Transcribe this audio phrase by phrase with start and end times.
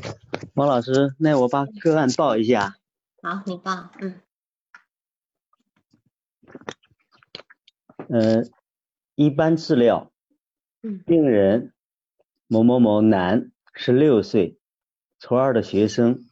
[0.54, 2.76] 王老师，那我把个案报一下。
[3.22, 3.90] 好，你报。
[4.00, 4.20] 嗯。
[8.08, 8.44] 呃，
[9.14, 10.12] 一般治疗。
[10.82, 11.02] 嗯。
[11.06, 11.72] 病人
[12.46, 14.58] 某某某男，十六岁，
[15.18, 16.24] 初二的学生，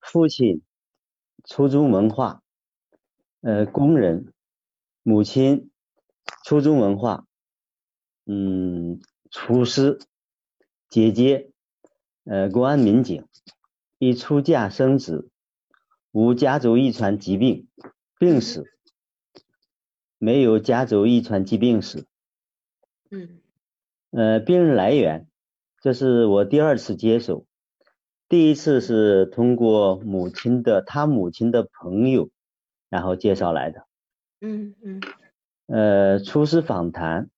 [0.00, 0.62] 父亲
[1.44, 2.42] 初中文化，
[3.40, 4.32] 呃，工人，
[5.02, 5.70] 母亲
[6.44, 7.26] 初中文化，
[8.24, 9.98] 嗯，厨师，
[10.88, 11.52] 姐姐。
[12.28, 13.24] 呃，公安民警
[13.98, 15.30] 已出嫁生子，
[16.10, 17.68] 无家族遗传疾病
[18.18, 18.64] 病史，
[20.18, 22.04] 没有家族遗传疾病史。
[23.12, 23.38] 嗯。
[24.10, 25.28] 呃，病人来源，
[25.80, 27.46] 这是我第二次接手，
[28.28, 32.28] 第一次是通过母亲的他母亲的朋友，
[32.88, 33.86] 然后介绍来的。
[34.40, 35.00] 嗯嗯。
[35.66, 37.30] 呃，初始访谈，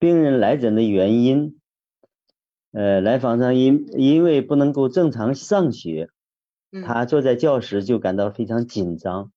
[0.00, 1.60] 病人来诊的原因。
[2.74, 6.10] 呃，来访者因因为不能够正常上学，
[6.84, 9.30] 他坐在教室就感到非常紧张，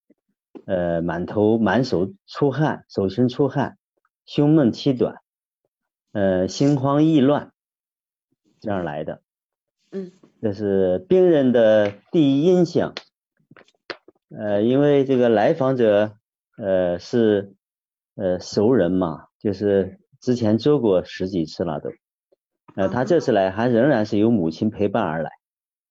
[0.66, 3.77] 呃，满头满手出汗，手心出汗，
[4.25, 5.21] 胸闷气短，
[6.13, 7.52] 呃，心慌意乱，
[8.59, 9.21] 这样来的。
[9.91, 12.95] 嗯，这是病人的第一印象。
[14.36, 16.17] 呃，因为这个来访者
[16.58, 17.53] 呃是
[18.15, 21.92] 呃熟人嘛，就是之前做过十几次了都。
[22.77, 25.32] 呃，他这次来还仍然是由母亲陪伴而来。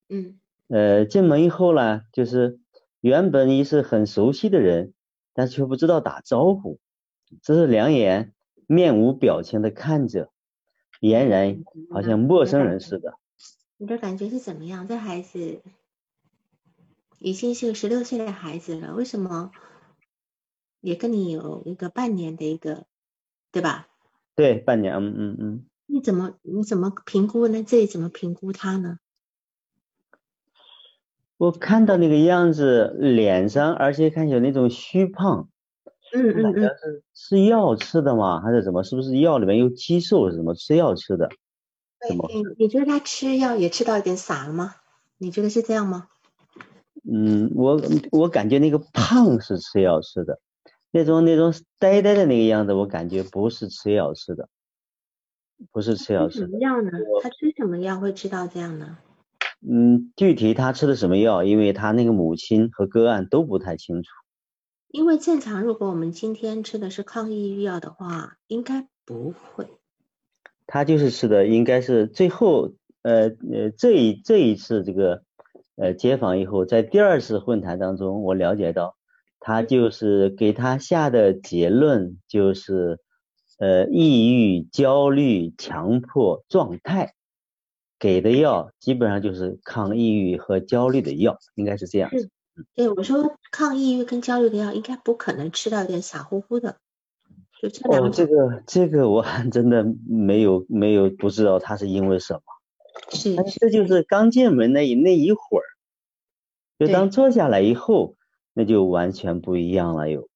[0.09, 0.39] 嗯。
[0.69, 2.61] 呃，进门以后呢，就是
[3.01, 4.95] 原本已是很熟悉的人，
[5.35, 6.79] 但却不知道打招呼，
[7.43, 8.33] 只是两眼
[8.69, 10.31] 面无表情的看着，
[11.01, 13.15] 俨然好像陌生人似的。
[13.79, 14.87] 你的感觉是怎么样？
[14.87, 15.61] 这孩子
[17.19, 19.51] 已经是个十六岁的孩子了，为什么
[20.81, 22.87] 也跟你有一个半年的一个，
[23.51, 23.89] 对吧？
[24.37, 25.67] 对，半年，嗯嗯嗯。
[25.87, 27.63] 你怎么你怎么评估呢？
[27.63, 28.99] 这里怎么评估他呢？
[31.37, 35.49] 我看到那个样子，脸上而且看起来那种虚胖，
[36.15, 38.41] 嗯嗯嗯，是吃药吃的吗？
[38.41, 38.83] 还是怎么？
[38.83, 40.31] 是不是药里面有激素？
[40.31, 41.29] 是什么吃药吃的？
[42.01, 44.75] 对，你你觉得他吃药也吃到一点傻了吗？
[45.19, 46.09] 你觉得是这样吗？
[47.09, 47.81] 嗯，我
[48.11, 50.41] 我感觉那个胖是吃药吃的，
[50.91, 54.49] 那种那种呆呆的那个样子，我感觉不是吃药吃的。
[55.73, 56.91] 不是吃药吃什么药呢？
[57.23, 58.99] 他吃什么药会知道这样呢？
[59.67, 61.45] 嗯，具体他吃的什么药？
[61.45, 64.11] 因为他那个母亲和个案都不太清楚。
[64.89, 69.67] 因为正常，如果我们今天吃的是抗抑郁药的话，应该不会。
[70.67, 75.23] 他就是吃的，应该是最后呃呃这一这一次这个
[75.77, 78.97] 呃接访以后，在第二次会谈当中，我了解到
[79.41, 83.01] 他就是给他下的结论就是。
[83.59, 87.15] 呃，抑郁、焦虑、强迫状态，
[87.99, 92.11] 给的药基本上就是抗抑郁和焦虑的药，应该是这样。
[92.11, 92.29] 是，
[92.75, 96.77] 对，我说抗抑郁跟焦虑的药，应该不可能吃到一点傻乎乎的，
[97.63, 98.05] 就这样。
[98.05, 102.41] 哦，这个这个我还真的没有没有不知道他是因为什么。
[103.11, 103.37] 是。
[103.59, 105.65] 这就是刚进门那那一会儿，
[106.79, 108.17] 就当坐下来以后，
[108.53, 110.29] 那就完全不一样了又。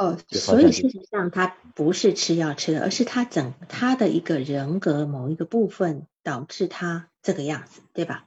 [0.00, 8.26] 哦，所以事实上他不是吃药吃的，而是他整他的一个人格某一个部分导致他这个样子，对吧？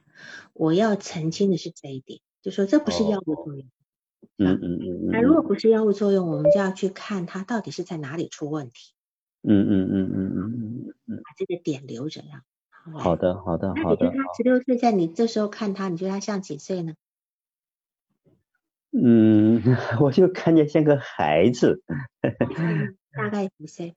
[0.52, 3.66] 我要澄清的是这一点，就说这不是药物作用。
[4.38, 5.10] 嗯嗯嗯。
[5.10, 8.94] 那如果不是药物作用，我们就要去看他到底是在哪里出问题。
[9.42, 10.38] 嗯嗯嗯嗯嗯
[10.86, 11.16] 嗯嗯。
[11.16, 12.42] 把这个点留着呀。
[12.92, 13.80] 好的好的好的。
[13.82, 16.94] 那你觉得他十六岁，在你这时候看他，你觉得他像几岁呢？
[18.96, 19.60] 嗯，
[20.00, 21.82] 我就看见像个孩子，
[23.12, 23.94] 大概几岁？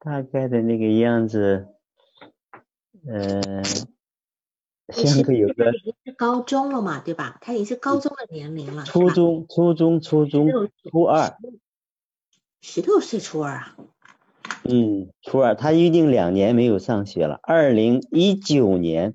[0.00, 1.68] 大概的那个样子，
[3.06, 3.62] 呃，
[4.88, 7.38] 像个有个已经是高中了嘛，对吧？
[7.40, 8.82] 他已经是高中的年龄了。
[8.84, 10.48] 初中，初中，初中，
[10.90, 11.36] 初二。
[12.62, 13.76] 十六岁初二啊？
[14.64, 17.38] 嗯，初二，他已经两年没有上学了。
[17.42, 19.14] 二零一九年，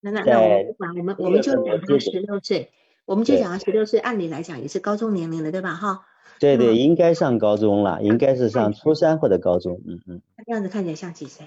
[0.00, 2.70] 那那那我们不管，我们我们就讲他十六岁，
[3.08, 5.72] 我们就讲他十六岁，按理来讲也是高中年龄了，对吧？
[5.74, 6.04] 哈。
[6.38, 9.80] 对对，应该上高中了，应该是上初三或者高中。
[9.86, 10.20] 嗯嗯。
[10.36, 11.46] 他这样子看起来像几岁？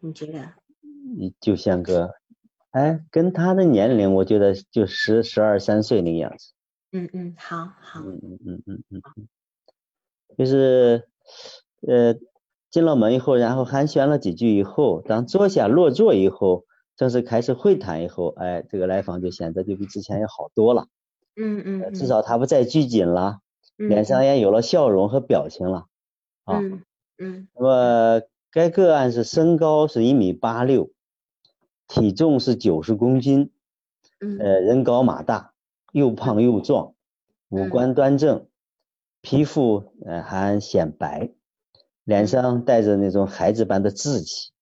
[0.00, 0.52] 你觉得？
[1.16, 2.16] 你就像个，
[2.72, 6.52] 哎，跟他的年龄，我觉得就十十二三岁那个样子。
[6.92, 8.00] 嗯嗯，好好。
[8.00, 9.28] 嗯嗯嗯嗯嗯嗯。
[10.36, 11.08] 就是
[11.80, 12.16] 呃
[12.70, 16.66] 进了门以后，然后寒暄了几句以后，当坐下落座以后，
[17.02, 20.86] 正式开始会谈以后，哎，这个来访就显得就比之前要好多了。
[21.34, 21.94] 嗯嗯。
[21.94, 23.40] 至少他不再拘谨了，
[23.76, 25.86] 脸上也有了笑容和表情了。
[26.44, 26.60] 啊。
[26.60, 26.84] 嗯
[27.18, 27.48] 嗯。
[27.56, 28.22] 那么
[28.52, 30.90] 该个案是身高是一米八六，
[31.88, 33.50] 体重是九十公斤。
[34.20, 34.38] 嗯。
[34.38, 35.54] 呃，人高马大，
[35.90, 36.94] 又胖又壮，
[37.48, 38.46] 五官端正。
[39.22, 41.32] 皮肤呃还显白，
[42.04, 44.52] 脸上带着那种孩子般的稚气，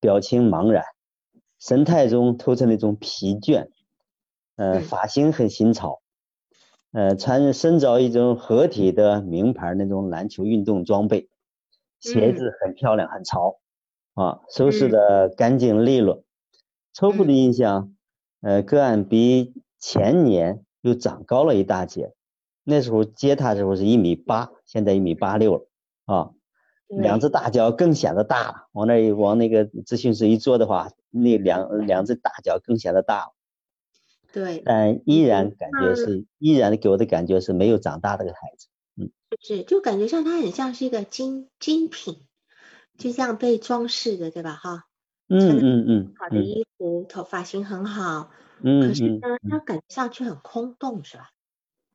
[0.00, 0.82] 表情茫然，
[1.66, 3.68] 神态中透着那种疲倦，
[4.56, 6.02] 呃发型很新潮，
[6.92, 11.30] 呃穿身着一种合体的名牌那种篮球运动装备，
[12.00, 13.60] 鞋子很漂亮很潮，
[14.12, 16.24] 啊收拾的干净利落，
[16.92, 17.94] 初步的印象，
[18.42, 22.12] 呃个案比前年又长高了一大截。
[22.62, 25.66] 那时候接他的时候是一米八，现在一米八六了
[26.04, 26.30] 啊，
[26.88, 28.68] 两只大脚更显得大了。
[28.72, 33.34] 往那一往那个咨询室一坐的话，那两两只大脚更显得大了。
[34.32, 38.66] 对，但依然感觉是依然给我的感觉是没有长大的个孩子，
[38.96, 42.26] 嗯，是就感觉像他很像是一个精精品，
[42.98, 44.54] 就这样被装饰的，对吧？
[44.54, 44.86] 哈，
[45.28, 48.30] 嗯嗯嗯，好的衣服，头发型很好，
[48.60, 49.58] 嗯，可是呢，他。
[49.60, 51.30] 感觉上去很空洞，是吧？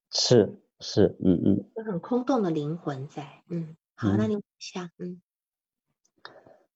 [0.10, 5.22] 是是，嗯嗯，有很空洞的灵魂在，嗯，好，那你往下，嗯，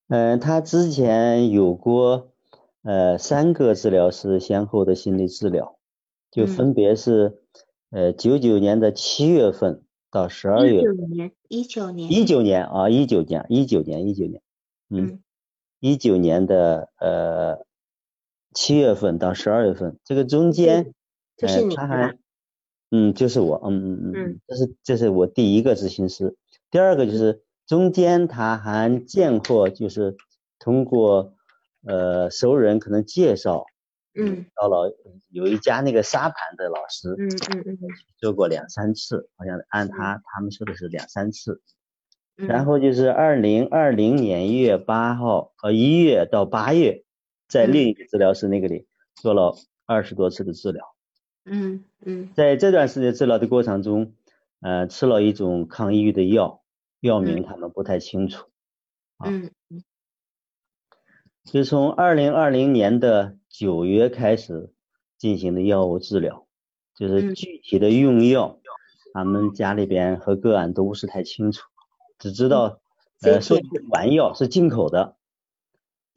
[0.09, 2.32] 嗯，他之前有过
[2.83, 5.77] 呃三个治疗师先后的心理治疗，
[6.29, 7.39] 就分别是
[7.89, 9.81] 呃九九年的七月份
[10.11, 14.41] 到十二月，一九年，一九年，一九年啊，一九年，一九年，一九年，
[14.89, 15.19] 嗯，
[15.79, 17.65] 一九年的呃
[18.53, 20.93] 七月份到十二月份，这个中间，
[21.37, 22.17] 就是你，他还。
[22.95, 26.35] 嗯，就是我，嗯嗯嗯，这是这是我第一个咨询师，
[26.69, 30.15] 第二个就是中间他还见过，就是
[30.59, 31.33] 通过
[31.85, 33.65] 呃熟人可能介绍，
[34.15, 34.95] 嗯，到了
[35.29, 37.77] 有一家那个沙盘的老师，嗯嗯嗯，
[38.17, 40.21] 做过两三次，好像按他。
[40.25, 41.61] 他们说的是两三次，
[42.35, 42.65] 然。
[42.65, 47.03] 后就是二零二零年一月八号呃一月到八月，
[47.47, 49.55] 在另一个治疗师那个里做了
[49.85, 50.85] 二十多次的治疗。
[51.45, 54.13] 嗯嗯，在这段时间治疗的过程中，
[54.61, 56.63] 呃，吃了一种抗抑郁的药，
[57.01, 57.43] 药名。
[57.43, 58.47] 他们不太清楚。
[59.25, 59.51] 嗯
[61.45, 64.71] 嗯，就从二零二零年的九月开始
[65.17, 66.47] 进行的药物治疗，
[66.95, 68.59] 就是具体的用药，
[69.13, 71.67] 他们家里边和个案都不是太清楚，
[72.19, 72.79] 只知道
[73.21, 73.57] 呃说
[73.89, 75.15] 丸药是进口的。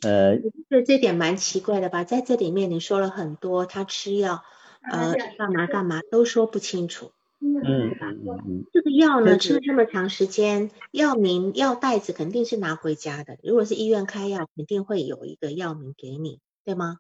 [0.03, 0.37] 呃，
[0.69, 2.05] 这这点蛮奇怪的吧？
[2.05, 4.43] 在这里面你说了很多，他吃药。
[4.89, 7.11] 呃，干嘛干嘛都说不清楚。
[7.55, 8.65] 嗯嗯嗯。
[8.73, 13.39] 这个药呢，吃了这么长时间，药名、药袋子肯定是拿回家的。
[13.43, 16.99] 如果是医院开药，肯定会有一个药名给你，对吗？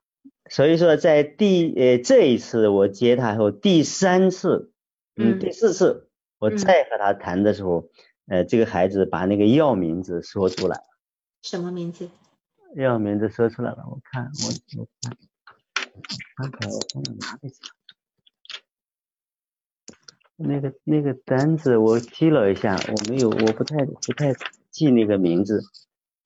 [0.50, 4.72] 所以说，在第呃这一次我接他后，第三次，
[5.16, 7.88] 嗯，第四次我再和他谈的时候，
[8.26, 10.84] 呃，这个孩子把那个药名字说出来了。
[11.42, 12.10] 什么名字？
[12.74, 15.16] 药名字说出来了，我看我我看。
[16.36, 17.48] 刚才我从哪拿的？
[20.36, 24.34] 那个那个单子我记了一下，我没有，我不太不太
[24.70, 25.62] 记那个名字。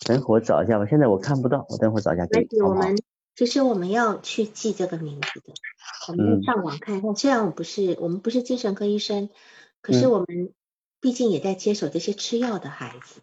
[0.06, 2.60] 等会我找一下吧，现在我看不到，我等会找一下给你。
[2.62, 2.96] 我们
[3.36, 5.52] 其实我们要去记这个名字的，
[6.08, 7.14] 我们上网看一看。
[7.14, 9.28] 虽然我不是我们不是精神科医生，
[9.82, 10.26] 可是我们
[11.00, 13.20] 毕竟也在接手这些吃药的孩子。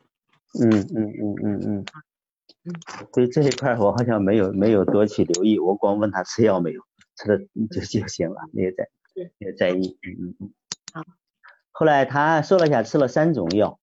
[0.63, 1.85] 嗯嗯嗯嗯嗯。
[2.63, 2.73] 嗯，
[3.11, 6.81] 对这一块我好像没有没有多去留意，我光问他吃药没有，
[7.15, 7.39] 吃了
[7.71, 9.97] 就就行了，没有在没有在意。
[10.03, 10.53] 嗯嗯嗯。
[10.93, 11.03] 好。
[11.71, 13.79] 后来他说了一下，吃了三种药，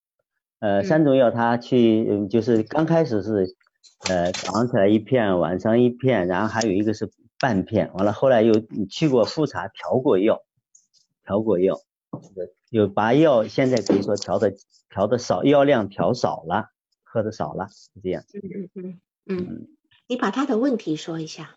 [0.58, 3.56] 呃，三种药他去就是刚开始是
[4.08, 8.54] 呃早上起来一片，晚上一片，然后还有一个是半片，完了后来又
[8.90, 10.42] 去过复查调过药，
[11.24, 11.80] 调过药，
[12.70, 14.54] 有把药现在比如说调的
[14.90, 16.70] 调的少，药量调少了。
[17.06, 18.24] 喝的少了，是这样。
[18.32, 19.68] 嗯嗯嗯嗯，
[20.08, 21.54] 你把他的问题说一下。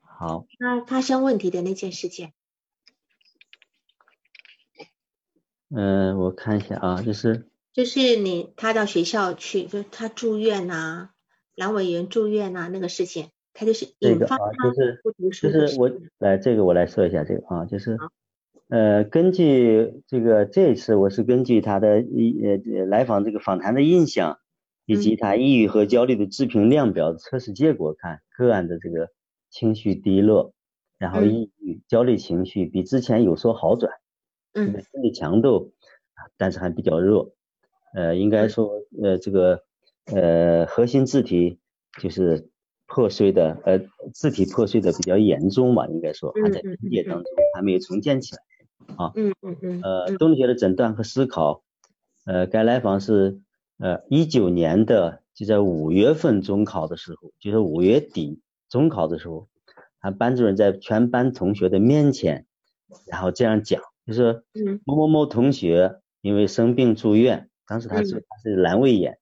[0.00, 0.46] 好。
[0.58, 2.32] 他发生问题的那件事件。
[5.70, 11.10] 嗯，我看一下啊，就是就是你他到学校去，就他住院呐，
[11.56, 14.44] 阑尾炎住院呐那个事情，他就是引发他
[15.02, 15.48] 不读书。
[15.48, 17.98] 就是我来这个我来说一下这个啊，就是
[18.68, 24.38] 呃根据这个这次我是根据他的一呃来访这个访谈的印象，
[24.86, 29.10] 以及他抑郁和焦虑的自评量表测试结果看个案的这个
[29.50, 30.54] 情绪低落，
[30.98, 33.92] 然后抑郁焦虑情绪比之前有所好转，
[34.66, 35.72] 嗯，心理强度
[36.36, 37.32] 但是还比较弱。
[37.94, 38.70] 呃，应该说，
[39.02, 39.62] 呃，这个，
[40.06, 41.58] 呃，核心字体
[42.00, 42.48] 就是
[42.86, 43.80] 破碎的，呃，
[44.12, 47.14] 字体破碎的比较严重嘛，应该说还在分解当。
[47.22, 47.24] 中，
[47.54, 48.42] 还没有重建起来，
[48.96, 51.62] 啊，嗯嗯嗯，呃，动力学的诊断和思考，
[52.26, 53.40] 呃，该来访是，
[53.78, 59.48] 呃，一九年的，就在五月份中考的时候，就是五月底中考的时候，
[60.00, 62.46] 他班主任在全班同学的面前，
[63.06, 64.42] 然后这样讲，就是，
[64.86, 67.50] 某某某同学因为生病住院。
[67.66, 69.18] 当时他是他是阑尾炎，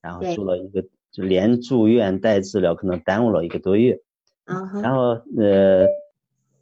[0.00, 0.82] 然后住了一个，
[1.12, 4.00] 就连住院带治疗，可能耽误了一个多月。
[4.46, 5.86] 嗯然后呃，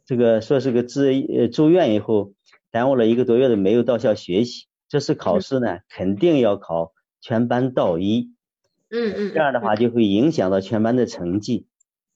[0.05, 2.33] 这个说是个治呃住院以后，
[2.69, 4.67] 耽误了一个多月的没有到校学习。
[4.89, 8.33] 这次考试呢，肯定要考全班倒一。
[8.89, 9.31] 嗯嗯。
[9.33, 11.67] 这样的话就会影响到全班的成绩。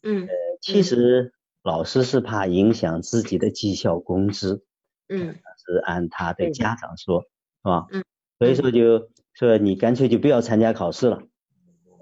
[0.02, 0.24] 嗯。
[0.24, 1.32] 呃，其实
[1.64, 4.66] 老师是怕影响自己的绩效工资。
[5.08, 5.36] 嗯。
[5.66, 7.28] 是按他的家长说，是
[7.64, 7.88] 吧？
[7.92, 8.04] 嗯。
[8.40, 11.22] 所以说就说你干脆就不要参加考试了，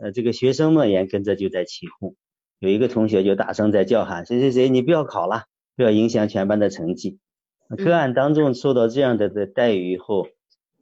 [0.02, 2.16] 呃，这个学生们也跟着就在起哄，
[2.58, 5.44] 有一个同学就大声在叫喊谁谁谁你不要考了，
[5.76, 7.20] 不要影响全班的成绩。
[7.78, 10.28] 个案当中受到这样的的待遇以后，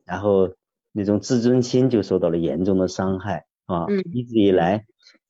[0.06, 0.56] 然后
[0.92, 4.86] 那种自尊心就受到了严重的伤害啊，一直以来，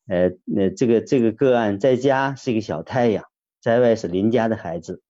[0.07, 3.25] 呃，那这个这个个案在家是一个小太阳，
[3.61, 5.01] 在外是邻家的孩子，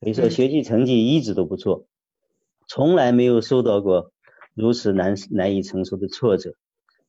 [0.00, 1.86] 所以说学习成绩一直都不错，
[2.68, 4.12] 从来没有受到过。
[4.56, 6.54] 如此难难以承受的挫折，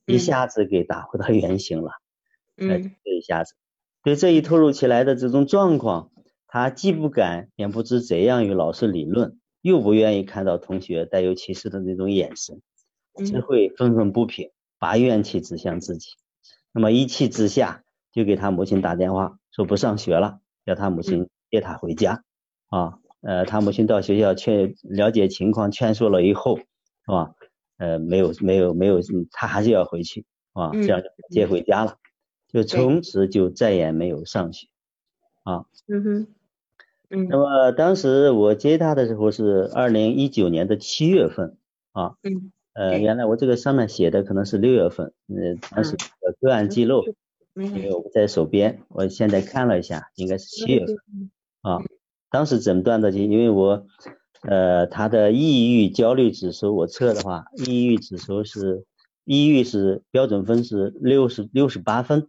[0.04, 1.92] 一下子给打回到原形了。
[2.56, 3.54] 嗯，这一下子，
[4.02, 6.10] 对这一突如其来的这种状况，
[6.48, 12.60] 他既不敢，也不知怎样与老师理论，又不愿意看到同学带有歧视的那种眼神，
[13.24, 14.50] 只会愤愤不平，
[14.80, 16.08] 把怨气指向自己。
[16.72, 22.24] 那么一气之下，就给他母亲打电话，说不上学了，要他母亲接他回家。
[22.68, 26.58] 啊，呃，他母亲到学校劝了解情况，劝说了以后。
[27.08, 27.36] 是吧？
[27.76, 28.98] 呃，没有，没有，没有，
[29.30, 31.98] 他还是要回去，啊，这样就接回家了，
[32.48, 34.66] 就从此就再也没有上学，
[35.44, 36.26] 啊，嗯哼，
[37.10, 41.56] 嗯，那么当时我接他的时候是二零一九年的七月份，
[41.92, 45.96] 啊，嗯，呃，原来我这个上面写的可能是六月份，呃，当时
[46.40, 47.04] 个案记录，
[47.54, 50.96] 因为我在手边，我现在看了一下，应该是七月份，
[51.60, 51.78] 啊，
[52.30, 53.86] 当时诊断的就因为我。
[54.42, 58.84] 呃，他的抑郁焦虑指数我测的话，抑郁指数是
[59.24, 62.28] 抑郁是标准分是六十六十八分，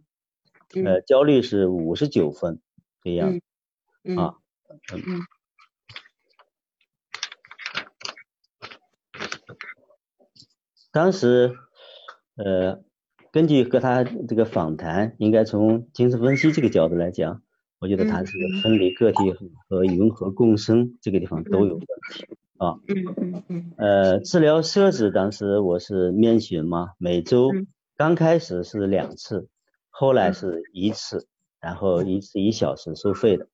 [0.84, 2.60] 呃，焦虑是五十九分
[3.04, 3.38] 这样
[4.16, 4.34] 啊，
[4.92, 5.20] 嗯，
[10.90, 11.56] 当时
[12.34, 12.82] 呃，
[13.30, 17.42] 根据和他这个访谈，应该从精神分析这个角度来讲。
[17.80, 18.32] 我觉得它是
[18.62, 19.32] 分离个体
[19.68, 22.74] 和融合共生这个地方都有问题啊。
[22.88, 23.72] 嗯嗯嗯。
[23.76, 27.52] 呃，治疗设置当时我是面询嘛，每周
[27.96, 29.48] 刚开始是两次，
[29.90, 31.28] 后来是一次，
[31.60, 33.46] 然后一次一小时收费的。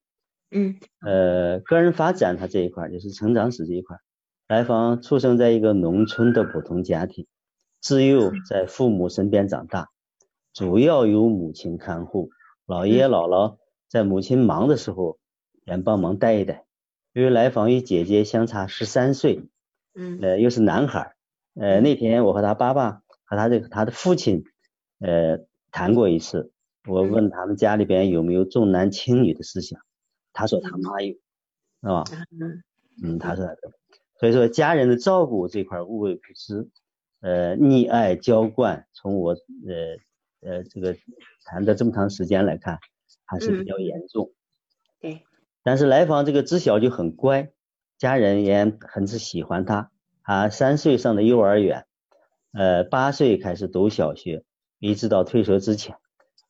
[0.51, 0.77] 嗯。
[1.05, 3.99] 呃，个人发展它这一块就是成长史这一块，
[4.49, 7.27] 来访出生在一个农村的普通家庭，
[7.83, 9.91] 自幼在父母身边长大，
[10.55, 12.31] 主要由母亲看护，
[12.67, 13.59] 姥爷姥姥。
[13.89, 15.19] 在母亲忙的时候，
[15.65, 16.65] 也帮忙带一带。
[17.13, 19.49] 因为来访与姐姐相差十三岁，
[19.95, 21.15] 嗯，呃，又是男孩，
[21.55, 24.45] 呃，那天我和他爸爸和他的他的父亲，
[24.99, 25.39] 呃，
[25.71, 26.51] 谈过一次。
[26.87, 29.81] 我问他们家里边有没有重男轻女的思想，
[30.33, 32.05] 他说他妈有，是吧？
[32.33, 32.65] 嗯，
[33.03, 33.47] 嗯，他说，
[34.19, 36.69] 所以说家人的照顾这块无微不至，
[37.21, 40.97] 呃，溺爱娇惯，从我呃呃这个
[41.45, 42.81] 谈的这么长时间来看。
[43.35, 44.33] 还是比较严重，
[45.01, 45.23] 对。
[45.65, 47.51] 但是来访这个知晓就很乖，
[47.99, 49.91] 家人也很是喜欢他。
[50.23, 51.87] 他三岁上的幼儿园，
[52.53, 54.45] 呃，八岁开始读小学，
[54.79, 55.97] 一直到退学之前，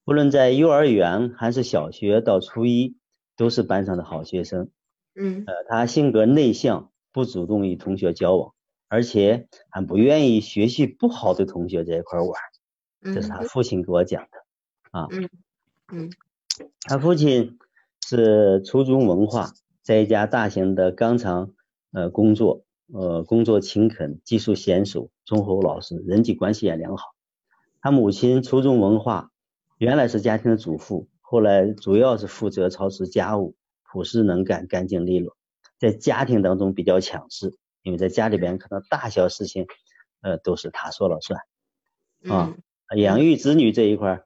[0.05, 2.99] 不论在幼儿园还是小学到初一，
[3.37, 4.71] 都是班上的好学生。
[5.15, 5.45] 嗯。
[5.47, 8.53] 呃，他性格内向，不主动与同学交往，
[8.89, 12.33] 而且还不愿意学习不好的同学在一块玩。
[13.15, 14.29] 这是他父亲给我讲的。
[14.91, 15.07] 啊。
[15.11, 15.29] 嗯。
[15.93, 16.11] 嗯。
[16.87, 17.59] 他父亲
[18.07, 21.55] 是初中文化，在一家大型的钢厂
[21.93, 27.15] 呃工作，呃，工作勤恳，技术娴熟，忠厚老实，人际关系也良好。
[27.81, 29.31] 他母亲初中文化，
[29.79, 35.37] 原来是家庭的主妇，后来主要是负责操持家务，朴实能干，干净利落，
[35.79, 39.67] 在家庭当中比较强势，因为在家里边可能大小事情，
[40.21, 41.41] 呃，都是他说了算。
[42.29, 42.55] 啊，
[42.95, 44.23] 养育子女这一块，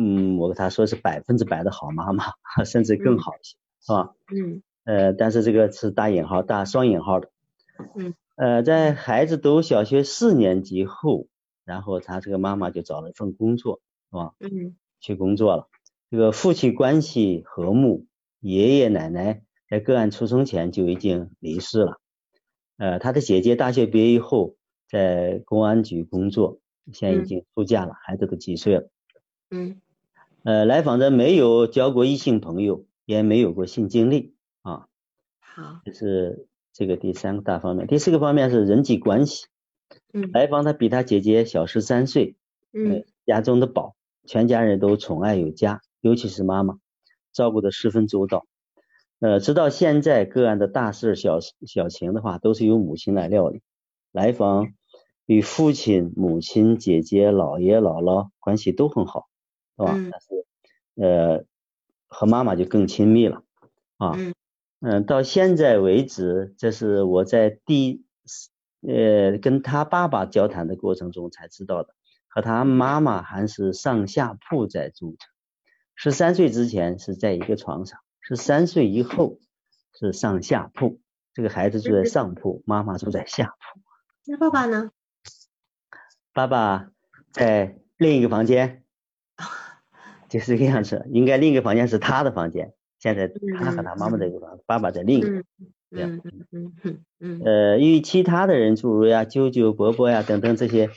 [0.00, 2.24] 嗯，我跟他说是百分之百的好妈妈，
[2.64, 4.14] 甚至更好一些，是吧？
[4.32, 4.62] 嗯。
[4.84, 7.30] 呃，但是这个是打引号、打双引号的。
[7.96, 8.14] 嗯。
[8.36, 11.26] 呃，在孩子读小学四年级后，
[11.64, 14.34] 然后他这个妈妈就找了一份工作，是吧？
[14.38, 14.76] 嗯。
[15.00, 15.68] 去工作了，
[16.10, 18.06] 这个夫妻关系和睦，
[18.38, 22.00] 爷爷奶奶在个案出生前就已经离世了。
[22.76, 24.54] 呃，他的姐姐大学毕业以后
[24.88, 26.60] 在公安局工作。
[26.92, 28.88] 现在已经出嫁了，孩子都几岁了？
[29.50, 29.80] 嗯，
[30.48, 34.88] 呃，来访者没有交过异性朋友，也没有过性经历啊。
[35.40, 37.86] 好，这是这个第三个大方面。
[37.86, 39.44] 第四个方面是人际关系。
[40.10, 42.36] 嗯，来访他比他姐姐小十三岁。
[42.72, 46.78] 嗯，家中的宝，全家人都宠爱有加，尤其是妈妈，
[47.30, 48.46] 照顾的十分周到。
[49.20, 53.60] 呃，直到现在个案的大事小小情的话，都是由母亲来料理。
[54.12, 54.68] 来访。
[55.26, 59.26] 与父亲、母亲、姐姐、姥爷、姥姥关系都很好，
[59.78, 59.94] 是吧？
[60.10, 60.44] 但是
[60.96, 61.44] 呃，
[62.08, 63.44] 和妈妈就更亲密了
[63.96, 64.16] 啊。
[64.80, 68.04] 嗯，到现在为止，这是我在第
[68.80, 71.94] 呃跟他爸爸交谈的过程中才知道的，
[72.28, 75.26] 和他妈妈还是上下铺在住着。
[75.94, 79.38] 十三岁之前是在一个床上，十三岁以后
[79.98, 81.00] 是上下铺，
[81.34, 83.80] 这个孩子住在上铺，妈妈住在下铺。
[84.26, 84.90] 那爸爸呢？
[86.32, 86.90] 爸爸
[87.32, 88.84] 在另一个房间，
[90.28, 91.06] 就是这个样子。
[91.10, 92.72] 应该另一个房间是他的房间。
[92.98, 95.28] 现在他和他妈妈在一个房，爸爸在另一个。
[95.28, 95.44] 嗯
[95.90, 96.20] 嗯
[96.52, 97.40] 嗯嗯嗯。
[97.44, 100.90] 呃，与其他的人，诸如呀舅舅、伯伯呀等等这些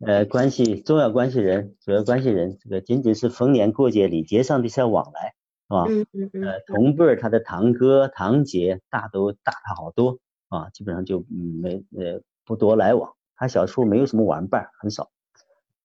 [0.00, 5.34] 呃关系重要关系人、主要关系人，这个仅仅是逢年过节、礼节上的一些往来，
[5.68, 5.84] 是吧？
[5.88, 6.42] 嗯嗯嗯。
[6.44, 10.18] 呃，同辈儿他的堂哥、堂姐大都大他好多
[10.48, 13.12] 啊，基本上就没呃不多来往。
[13.36, 15.10] 他小时候没有什么玩伴，很少。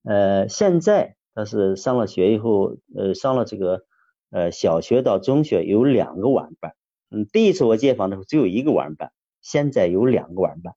[0.03, 3.84] 呃，现在他是上了学以后，呃，上了这个
[4.32, 6.73] 呃小学到中学有两个玩伴。
[7.12, 10.73] 嗯，第一次我接访的时候只有一个玩伴，现在有两个玩伴，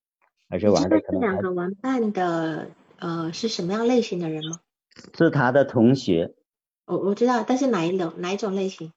[0.50, 1.22] 而且玩的可能。
[1.22, 2.68] 这两个玩伴的
[2.98, 4.60] 呃是什么样类型的人吗？
[5.16, 6.34] 是他的同学。
[6.84, 8.92] 我我知道，但是哪一种哪一种类型？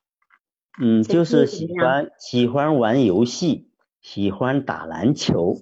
[0.82, 3.70] 嗯，就是喜欢喜欢玩游戏，
[4.02, 5.62] 喜欢打篮球。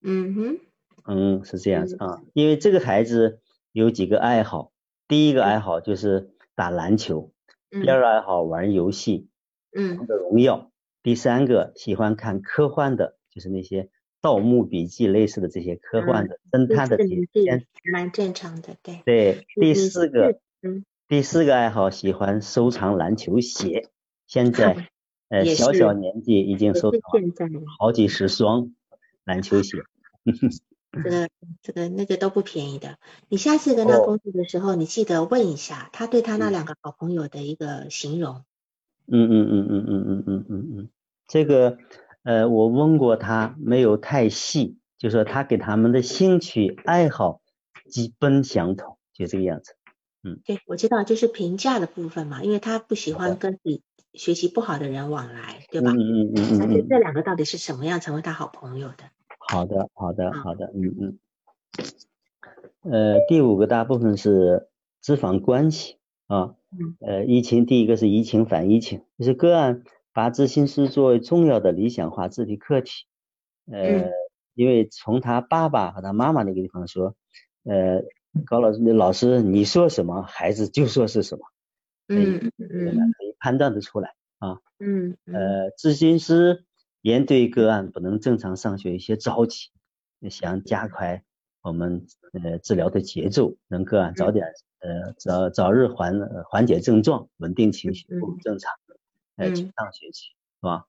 [0.00, 0.58] 嗯哼。
[1.04, 3.40] 嗯，是这样子啊，因为这个孩子
[3.72, 4.70] 有几个爱好，
[5.08, 7.32] 第一个爱好就是打篮球，
[7.70, 9.28] 第二个爱好玩游戏，
[9.74, 10.70] 嗯，王者荣耀，
[11.02, 13.88] 第三个喜欢看科幻的，就是那些
[14.20, 16.98] 盗墓笔记类似的这些科幻的侦探的
[17.32, 19.00] 片，蛮正常的，对。
[19.06, 23.88] 对，第四个，嗯，第四个爱好喜欢收藏篮球鞋，
[24.26, 24.90] 现在
[25.30, 27.00] 呃小小年纪已经收藏
[27.78, 28.74] 好几十双
[29.24, 29.78] 篮球鞋。
[30.90, 31.28] 这个
[31.62, 32.98] 这个那个都不便宜的。
[33.28, 38.44] 你下次跟他工作的时候，你记得问一下他对他那两个好朋友的一个形容。
[39.06, 40.88] 嗯嗯嗯嗯嗯嗯嗯嗯嗯，
[41.26, 41.78] 这个
[42.22, 47.40] 呃我问过他，没有太细，就说他给他们的兴趣爱好
[47.88, 49.74] 基本相同，就这个样子。
[50.22, 55.92] 嗯，对，我知道就是评价的部分嘛，因为他不喜欢跟你学习不好的人往来，对吧？
[55.92, 56.60] 嗯嗯嗯嗯。
[56.60, 59.04] 而且这两个到底是什么样成为他好朋友的？
[59.50, 61.18] 好的，好的，好的，嗯嗯，
[62.82, 64.68] 呃，第五个大部分是
[65.00, 66.54] 脂肪关系啊，
[67.00, 73.06] 呃，疫情第一个是疫情反疫情，就是个案把咨询师作为重要的理想化自体客体，
[73.72, 74.10] 呃，
[74.52, 77.16] 因为从他爸爸和他妈妈那个地方说，
[77.64, 78.02] 呃，
[78.44, 81.46] 高老师，老师你说什么，孩子就说是什么，
[82.08, 82.68] 嗯嗯，
[83.16, 86.66] 可以判断的出来啊，嗯，呃，咨询师。
[87.08, 89.70] 面对个案不能正常上学，一些着急，
[90.28, 91.24] 想加快
[91.62, 94.44] 我们呃治疗的节奏，能个案早点
[94.80, 98.74] 呃早早日缓缓解症状，稳定情绪，恢复正常，
[99.36, 100.84] 呃去上学去，是吧？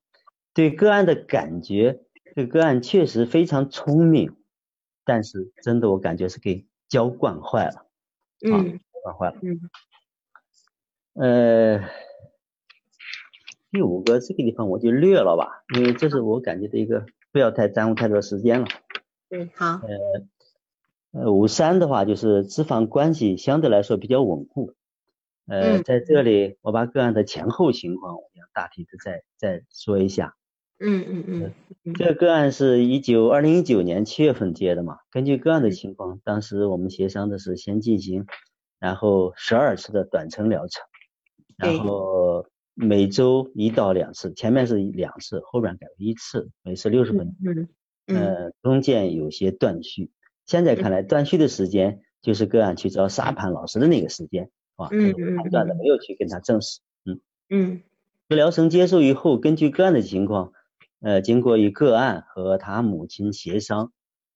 [0.52, 2.02] 对个案的感觉，
[2.36, 4.36] 这个案确实非常聪明，
[5.06, 7.86] 但是真的我感觉是给教惯坏了，
[8.46, 9.40] 嗯，惯坏了，
[11.14, 12.09] 嗯，呃。
[13.70, 18.66] 第五个这个地方我就略了吧，因为这是我感觉的一个，不要太耽误太多时间了。
[19.30, 19.80] 嗯，好。
[21.12, 24.74] 呃，呃，五三的话就是脂肪关系相对来说比较稳固。
[25.46, 30.34] 呃，在这里我把个案的前后情况，我想大体的再再说一下。
[30.78, 31.94] 嗯嗯嗯。
[31.94, 34.98] 这个个案是一九二零一九年七月份接的嘛？
[35.10, 38.26] 根据个案的情况，当时我们协商的是先进行，
[38.78, 40.84] 然后十二次的短程疗程，
[41.56, 42.46] 然后
[42.86, 47.68] 每周一到两次，前面是两次，后边改为一次，每次六十分钟。
[48.06, 48.16] 嗯。
[48.16, 50.10] 呃，中间有些断续，
[50.46, 54.88] 现在看来断续的时间就是个案去找沙盘老师的那个时间，是吧？
[54.92, 55.36] 嗯嗯。
[55.36, 56.80] 判断的没有去跟他证实。
[57.04, 57.20] 嗯。
[57.50, 57.82] 嗯。
[58.28, 60.52] 疗程结束以后，根据个案的情况。
[61.02, 63.90] 呃，经过与个案和他母亲协商，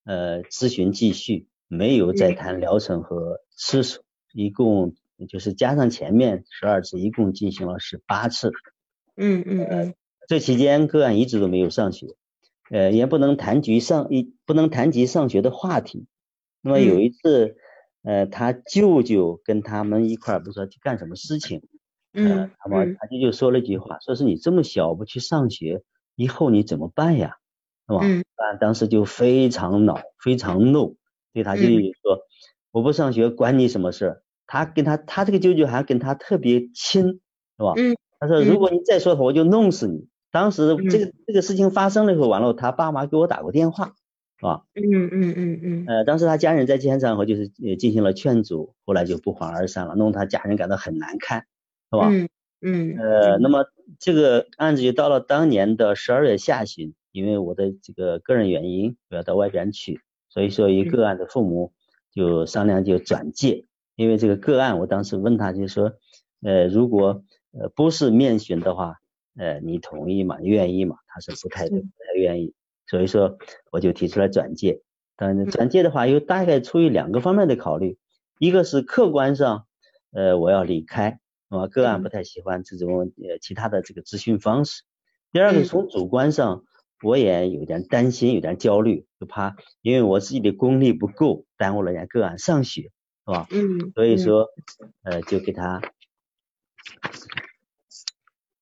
[0.04, 4.00] 呃，咨询继续，没有再谈疗程和次数，
[4.32, 4.94] 一共
[5.26, 8.52] 就是加上前面十二次，一共进行了十八次。
[9.16, 9.94] 嗯嗯嗯。
[10.26, 12.06] 这期间个案一直都没有上学，
[12.70, 16.06] 呃，也不能谈及上一不能谈及上学的话题。
[16.62, 17.56] 那么有一次，
[18.02, 21.62] 呃，他舅舅跟他们一块儿不说去干什么事情，
[22.14, 25.82] 嗯，他么他舅舅说了一句话，说是你这么小不去上学。
[26.16, 27.36] 以后你怎么办呀？
[27.88, 28.00] 是吧？
[28.02, 28.24] 嗯。
[28.60, 30.96] 当时就非常恼，非常怒，
[31.32, 32.20] 对他舅舅说
[32.70, 37.02] ：“我不上学，管你什么事？”他跟他，他这个舅舅还跟他特别亲，
[37.56, 37.72] 是吧？
[37.76, 37.96] 嗯。
[38.20, 43.94] 他说：“如果你再说的话，我就弄死你。”当时这个这个事情发生了以后，完了，他爸妈给我打过电话，
[44.38, 44.64] 是吧？
[44.74, 45.84] 嗯嗯嗯嗯。
[45.86, 51.46] 呃，当时他家人在现场后就是呃进行了劝阻，后来就不欢而散了，弄他家人感到很难堪，
[51.90, 52.08] 是吧？
[52.10, 52.28] 嗯
[52.60, 52.96] 嗯。
[52.98, 53.64] 呃，那么。
[54.00, 61.74] 这个案子就到了当年的十二月下旬，因为我的这个个人原因，我要到外边去，所以说一个案的父母
[62.10, 65.92] 就商量就转介，因为这个个案，我当时问他就是说，
[66.42, 68.96] 呃，如果呃不是面询的话，
[69.36, 70.38] 呃，你同意吗？
[70.40, 70.96] 愿意吗？
[71.06, 72.54] 他是不太不太愿意，
[72.86, 73.38] 所以说
[73.70, 74.80] 我就提出来转介。
[75.16, 77.98] 但转介的话，又大概出于两个方面的考虑，
[78.38, 79.66] 一个是客观上，
[80.12, 81.20] 呃，我要离开。
[81.50, 84.82] 啊，个案不太喜欢这种呃其他的这个咨询方式。
[85.30, 86.64] 第二个，从主观上
[87.00, 92.90] 我也有点担心，有点焦虑，就怕因为我自己的功力不够，耽误了人家个案上学，
[93.26, 93.46] 是吧？
[93.50, 93.92] 嗯。
[93.94, 94.48] 所以说，
[95.02, 95.80] 呃，就给他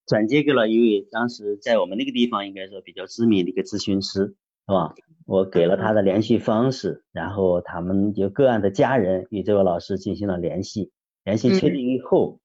[0.05, 4.35] 转接给了一位当时在我们那个地方应该说比较知名的一个咨询师，是
[4.67, 4.93] 吧？
[5.25, 10.91] 我给了他的联系方式，然后他们就个案的家人与这位老师进行了联系，
[11.23, 12.39] 联系确定以后。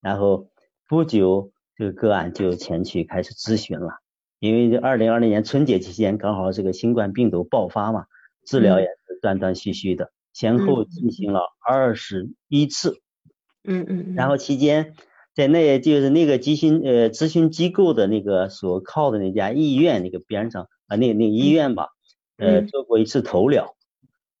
[0.00, 0.50] 然后
[0.88, 4.00] 不久，这个个案就前去开始咨询了。
[4.40, 8.06] 因为这二零二零年春节期间刚好这个新冠病毒爆发嘛，
[8.44, 13.00] 治疗也是断断续续的，先后进行了二十一次。
[13.66, 14.14] 嗯嗯。
[14.14, 14.94] 然后期间，
[15.34, 21.88] 在那就是那个咨询呃咨询机构的那个所靠的那家医院那个边上啊，那那医院吧，
[22.36, 23.74] 呃做过一次头疗，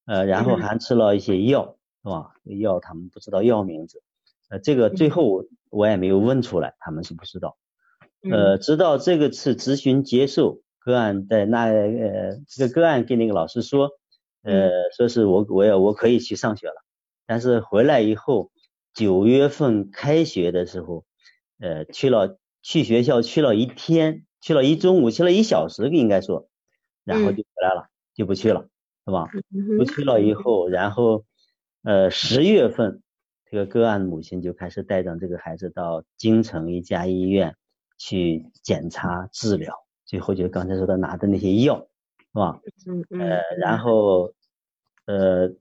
[0.04, 2.32] 呃然后还吃了一些药，是吧？
[2.60, 4.02] 药他们不知道药名字。
[4.50, 7.56] 呃，这个最后我也没有问出来，他们是不知道。
[8.30, 13.90] 呃，直到这个次咨询结束，个案在那呃，这个个案跟那个老师说，
[14.44, 16.74] 呃，说是我我也我可以去上学了。
[17.26, 18.52] 但是回来以后，
[18.94, 21.04] 九月份开学的时候，
[21.58, 26.48] 呃，去了去学校去了一天，去了一中午，去了一小时应该说，
[27.02, 28.68] 然后就回来了，就不去了，
[29.04, 29.28] 是吧？
[29.78, 31.24] 不去了以后，然后
[31.82, 33.00] 呃十月份。
[33.50, 37.54] 这个个案母亲就开始带着这个孩子到京城一家医院
[37.96, 39.72] 去检查治疗，
[40.04, 41.86] 最后就刚才说的拿的那些药，
[42.34, 42.60] 是吧？
[42.86, 43.20] 嗯嗯。
[43.20, 44.34] 呃，然后
[45.06, 45.52] 呃，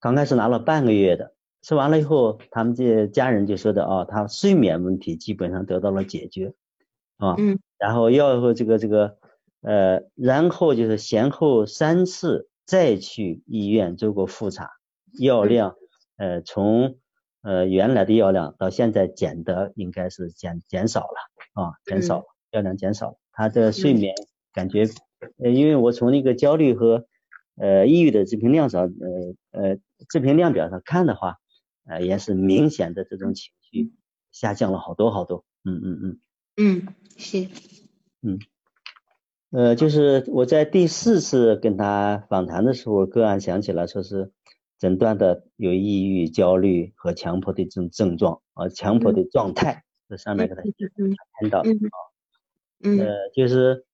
[0.00, 6.54] 刚开始拿了半个月的，吃完了以后，他们这家人就说的啊，他睡眠问题基本上得到了解决，
[7.18, 7.60] 啊，嗯。
[7.78, 9.18] 然后要后这个这个
[9.60, 14.70] 呃，然后就是先后三次再去医院做过复查，
[15.20, 15.76] 药量
[16.16, 16.96] 呃从。
[17.46, 23.16] 呃，原来的药量到现在减的应该是减减少了啊，减少了，药量减少了。
[23.32, 24.14] 他的睡眠
[24.54, 24.80] 感觉，
[25.38, 27.06] 呃，因为我从那个焦虑和
[27.56, 31.36] 呃抑郁的自评量上，呃呃自评量表上看的话，
[31.86, 33.92] 呃也是明显的这种情绪
[34.32, 35.44] 下降了好多好多。
[35.64, 36.20] 嗯嗯嗯。
[36.56, 37.48] 嗯，是。
[38.22, 38.38] 嗯。
[39.50, 44.32] 呃，就是我在第四次跟他访谈的时候，个案想起来说是。
[44.76, 50.62] 诊断的有抑郁、焦虑和强迫的这种症状啊，强迫的状态，这上面给他
[51.40, 51.64] 看到啊，
[52.82, 53.86] 呃，就是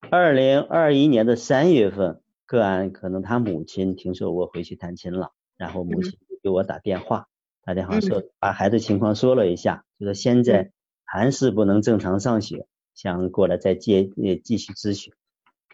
[0.00, 7.28] 二零二一年的三月份，个案可能他母亲听说我回去探亲了，然后母亲给我打电话，
[7.64, 10.70] 打电话说把孩子情况说了一下，就说现在
[11.04, 15.12] 还是不能正常上学，想过来再接呃继续咨询，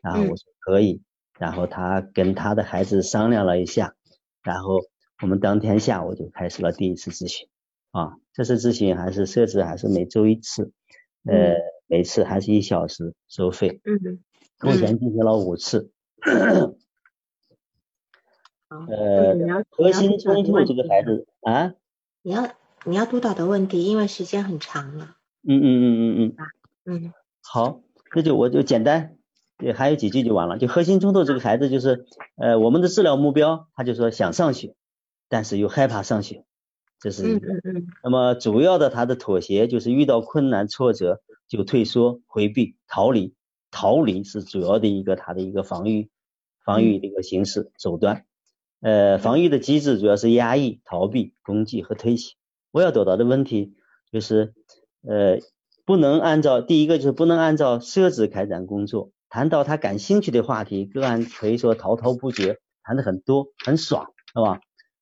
[0.03, 1.03] 然后我说可以，
[1.39, 3.95] 然后他跟他的孩子商量了一下。
[4.43, 4.81] 然后
[5.23, 7.49] 我们当天下午就开始了第一次咨询。
[7.93, 10.73] 啊，这次咨询还是设置还是每周一次，
[11.25, 11.55] 呃，
[11.95, 13.81] 每次还是一小时收费。
[13.85, 14.19] 嗯，
[14.61, 15.93] 目前进行了五次。
[18.69, 21.75] 呃，核心冲突这个孩子啊，
[22.23, 22.51] 你要
[22.85, 25.15] 你要督导的问题，因为时间很长了。
[25.47, 26.35] 嗯嗯嗯嗯
[26.85, 26.95] 嗯。
[27.05, 27.13] 嗯。
[27.41, 27.81] 好，
[28.13, 29.15] 那就我就简单，
[29.57, 30.59] 对，还有几句就完了。
[30.59, 34.75] 就核心冲突这个孩子就是，呃，我们的治疗目标，他就说想上学，
[35.29, 36.45] 但是又害怕上学，
[36.99, 37.53] 这是一个。
[37.53, 37.87] 嗯嗯嗯。
[38.03, 41.23] 那么主要的他的妥协就是遇到困难挫折
[41.57, 43.35] 就退缩、回避、逃离，
[43.71, 46.11] 逃离是主要的一个它的一个防御
[46.65, 48.25] 防御的一个形式手段。
[48.81, 52.35] 呃，防御的机制主要是压抑、逃避、攻击和推卸。
[52.71, 53.75] 我要得到的问题
[54.13, 54.53] 就是，
[55.03, 55.39] 呃，
[55.85, 59.11] 不能按照第一个就是不能按照设置开展工作。
[59.31, 64.61] 谈到他感兴趣的话题，个案可以说滔滔不绝，谈的很多，很爽，是吧？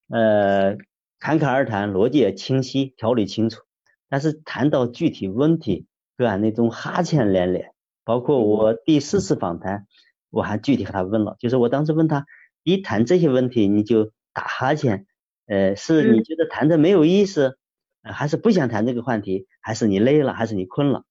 [0.08, 0.76] 呃，
[1.18, 3.62] 侃侃而谈，逻辑也清晰，条理清楚。
[4.08, 5.86] 但是谈到具体问题，
[6.22, 7.72] 个案那种哈欠连连。
[8.04, 9.86] 包括我第四次访谈，
[10.30, 12.24] 我还具体和他问了，就是我当时问他。
[12.64, 15.06] 一谈这些问题你就打哈欠，
[15.46, 17.58] 呃，是你觉得谈的没有意思，
[18.04, 21.02] 还是不想谈这个话题，还是你累了，还是你困了？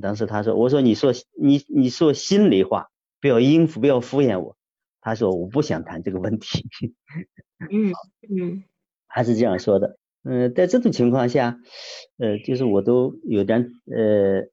[0.00, 2.90] 当时他说，我说你说你你说心里话，
[3.20, 4.56] 不要应付，不要敷衍我。
[5.00, 6.70] 他说我不想谈这个问题。
[7.58, 7.92] 嗯
[8.30, 8.62] 嗯，
[9.08, 9.98] 还是这样说的。
[10.24, 11.58] 嗯，在这种情况下，
[12.18, 14.48] 呃，就是我都有点呃，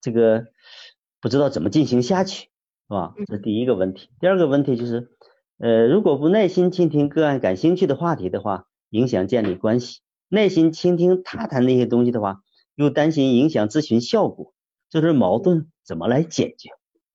[0.00, 0.46] 这个
[1.20, 2.48] 不知道怎么进行下去，是
[2.90, 3.14] 吧？
[3.26, 4.10] 这第一个问题。
[4.20, 5.10] 第二个问题就是。
[5.58, 12.42] 呃，如果不耐心倾听个案感兴趣的话题的话，影响建立关系；耐心倾听他谈那些东西的话，
[12.74, 14.52] 又担心影响咨询效果，
[14.90, 16.68] 这是矛盾怎么来解决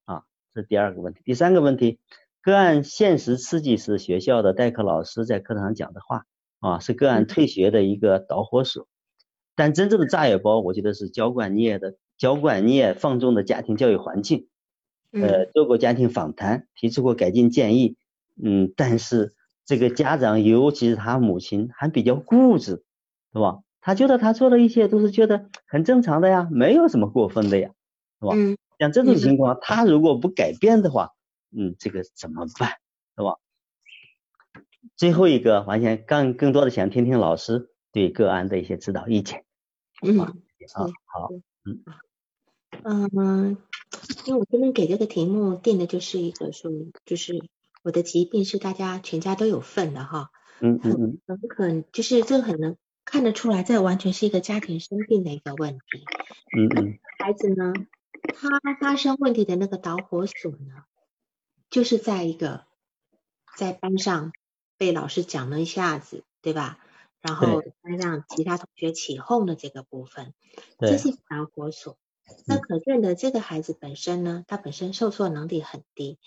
[0.06, 0.23] 啊？
[0.56, 1.21] 这是第二个问题。
[1.23, 1.99] 第三个问题，
[2.41, 6.25] 个案现实刺激是学校的代课老师在课堂上讲的话
[6.62, 8.88] 啊，是个案退学的一个导火索。
[9.56, 14.47] 但真正的炸药包，我觉得是教管业的教管业放纵的家庭教育环境。
[15.19, 17.97] 呃，做过家庭访谈，提出过改进建议。
[18.41, 19.34] 嗯，但是
[19.65, 22.86] 这个家长，尤其是他母亲，还比较固执，
[23.34, 23.60] 是吧？
[23.82, 27.71] 他觉得他做的一切都是觉得很正常的呀，没有什么过分的呀，
[28.21, 28.34] 是吧？
[28.36, 28.58] 嗯。
[28.80, 31.10] 像这种情况，他如果不改变的话，
[31.56, 32.71] 嗯，这个怎么办，
[33.17, 33.36] 是吧？
[34.95, 39.45] 最后一个，完全更更多的想听听老师对个案的一些指导意见。
[40.01, 40.19] 嗯。
[40.19, 40.33] 啊，
[41.05, 41.29] 好。
[41.65, 41.83] 嗯。
[42.83, 43.57] 嗯，
[44.25, 46.71] 因为我这边给这个题目定的就是一个说，
[47.05, 47.43] 就是。
[47.83, 56.05] 我的疾病是大家全家都有份的哈，嗯嗯嗯，很可就是这很能看得出来，这完全是一个家庭生病的一个问题，
[56.55, 57.73] 嗯嗯，孩子呢，
[58.35, 60.83] 他发生问题的那个导火索呢，
[61.71, 62.65] 就是在一个
[63.57, 64.31] 在班上
[64.81, 66.79] 被老师讲了一下子，对吧？
[67.21, 70.33] 然后让其他同学起哄的这个部分，
[70.79, 71.99] 这是导火索。
[72.47, 76.17] 那可见的这个孩子本身呢，他本身受挫能力很低。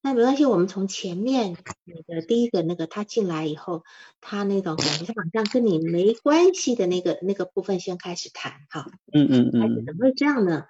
[0.00, 3.82] 那没关系，我们从前面那个第一个那个他进来以后，
[4.20, 8.86] 他那种感觉好像跟你没关系的那个那个部分先开始谈哈。
[9.12, 9.60] 嗯嗯嗯。
[9.60, 10.66] 孩子怎么会这样呢？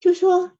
[0.00, 0.52] 就说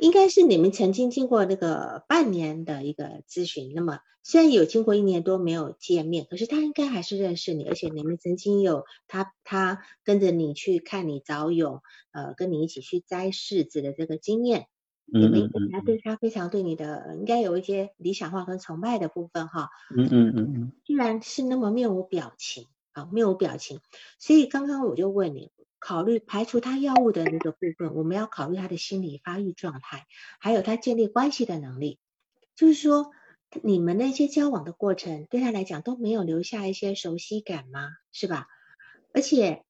[0.00, 11.82] 应该是你们曾经经过那个半年的一个咨询，那么虽然有经过一年多没有见面，可是他应该还是认识你，而且你们曾经有他他跟着你去看你早泳，
[12.12, 14.66] 呃，跟你一起去摘柿子的这个经验。
[15.10, 23.80] 你们本来对他非常对你的应该有一些理想化跟崇拜的部分哈，嗯嗯嗯嗯，居然是那么面无表情啊，面无表情，
[24.18, 30.06] 所以刚刚我就问你，考虑排除他药物的那个部分，我们要考虑他的心理发育状态，
[30.40, 31.98] 还有他建立关系的能力，
[32.54, 33.10] 就是说
[33.62, 37.90] 你们那些交往的过程对他来讲都没有留下一些熟悉感吗？
[38.12, 38.46] 是吧？
[39.12, 39.64] 而且。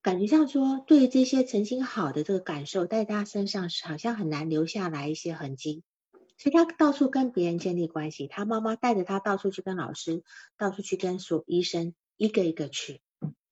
[0.00, 5.82] 感觉上说，对这些曾经好的这个感受，在他身上好像很难留下来一些痕迹，
[6.38, 8.28] 所以他到处跟别人建立关系。
[8.28, 10.22] 他妈妈带着他到处去跟老师，
[10.56, 13.00] 到处去跟所医生一个一个去。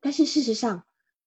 [0.01, 0.87] 但是事实上，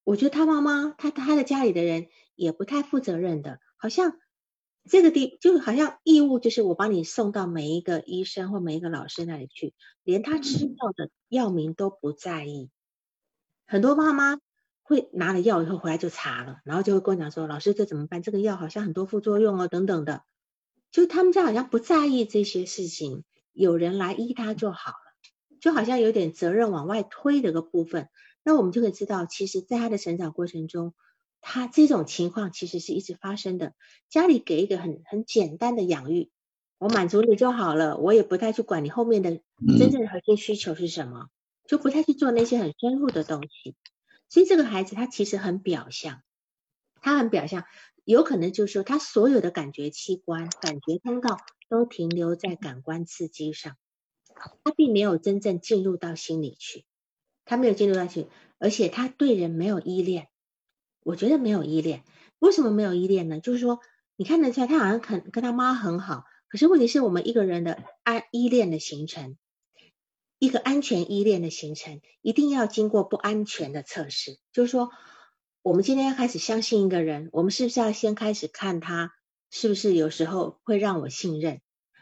[0.10, 4.18] 我觉得他妈妈他他的家里的人也不太负责任的，好像
[4.90, 12.70] 这个地就好像义务就是我把你送到每一个医生或每一个老师那里去，连他吃药的药名都不在意。
[13.66, 14.40] 很多妈妈。
[14.82, 18.24] 会拿了药以后回来就查了，然后就会跟我讲说：“老师，这怎么办？
[18.24, 20.24] 这个药好像很多副作用哦，等等的。”
[20.90, 24.98] 就他们家好像不在意这些事情，有人来医他就好了，
[25.62, 28.10] 就好像有点责任往外推的个部分。
[28.44, 30.94] 那我们就可以知道，其实在他的成长过程中，
[31.42, 33.74] 他这种情况其实是一直发生的。
[34.10, 36.32] 家里给一个很很简单的养育，
[36.78, 39.42] 我满足你就好了，我也不太去管你后面的
[39.78, 41.28] 真正的核心需求是什么，
[41.68, 43.76] 就不太去做那些很深入的东西。
[44.30, 46.22] 所以这个孩子他其实很表象，
[47.02, 47.66] 他很表象。
[48.06, 51.38] 有可能就是说他所有的感觉器官、感觉通道
[51.70, 53.78] 都停留在感官刺激上，
[54.64, 56.86] 他并没有真正进入到心里去，
[57.50, 58.28] 他没有进入到去，
[58.60, 60.28] 而且他对人没有依恋。
[61.02, 62.04] 我觉得没有依恋，
[62.38, 63.40] 为什么没有依恋呢？
[63.40, 63.80] 就是说
[64.16, 69.36] 你看得出来，他好像肯跟他妈很好，可是问题是我们一个人的安依恋的形成。
[70.38, 74.38] 一个安全依恋的形成，一定要经过不安全的测试。
[74.54, 74.92] 就是说，
[75.64, 79.12] 我们今天要开始相信一个人，我们是不是要先开始看他
[79.50, 81.62] 是不是有时候会让我信任？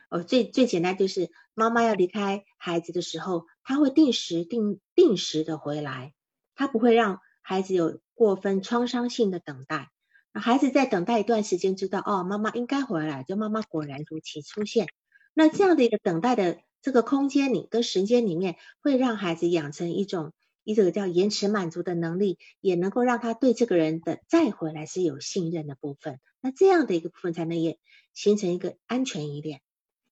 [0.10, 6.13] 哦，最最简单就是妈妈要离开孩子的时候，他会定时定定时的回来，
[6.56, 9.91] 他不会让孩子有过分创伤性的等待。
[10.32, 14.88] 孩子在等待一段时间，知道哦，妈妈应该回来，就妈妈果然如期出现。
[15.34, 16.60] 那这样的一个等待的。
[16.80, 20.32] 这个空间里跟时间里面，会让孩子养成一种
[20.63, 26.19] 一种叫延迟满足的能力，也能够让他对这个人的再回来是有信任的部分。
[26.39, 27.80] 那这样的一个部分才能也
[28.13, 29.60] 形成一个安全依恋。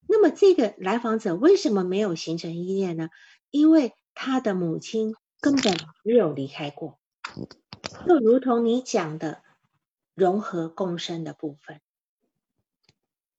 [0.08, 3.10] 那么这个来访者为什么没有形成依恋呢？
[3.56, 7.00] 因为他的母亲根本没有离开过，
[8.06, 9.44] 就如同你讲的
[10.14, 11.80] 融合共生的部分。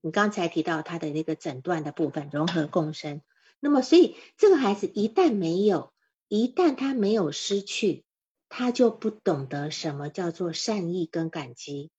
[0.01, 3.21] 你刚才提到他的那个诊断的部分，融合共生。
[3.61, 5.93] 那么，所以这个孩子一旦没有，
[6.29, 8.07] 一旦他没有失去，
[8.49, 11.91] 他就不懂得什么叫做善意跟感激。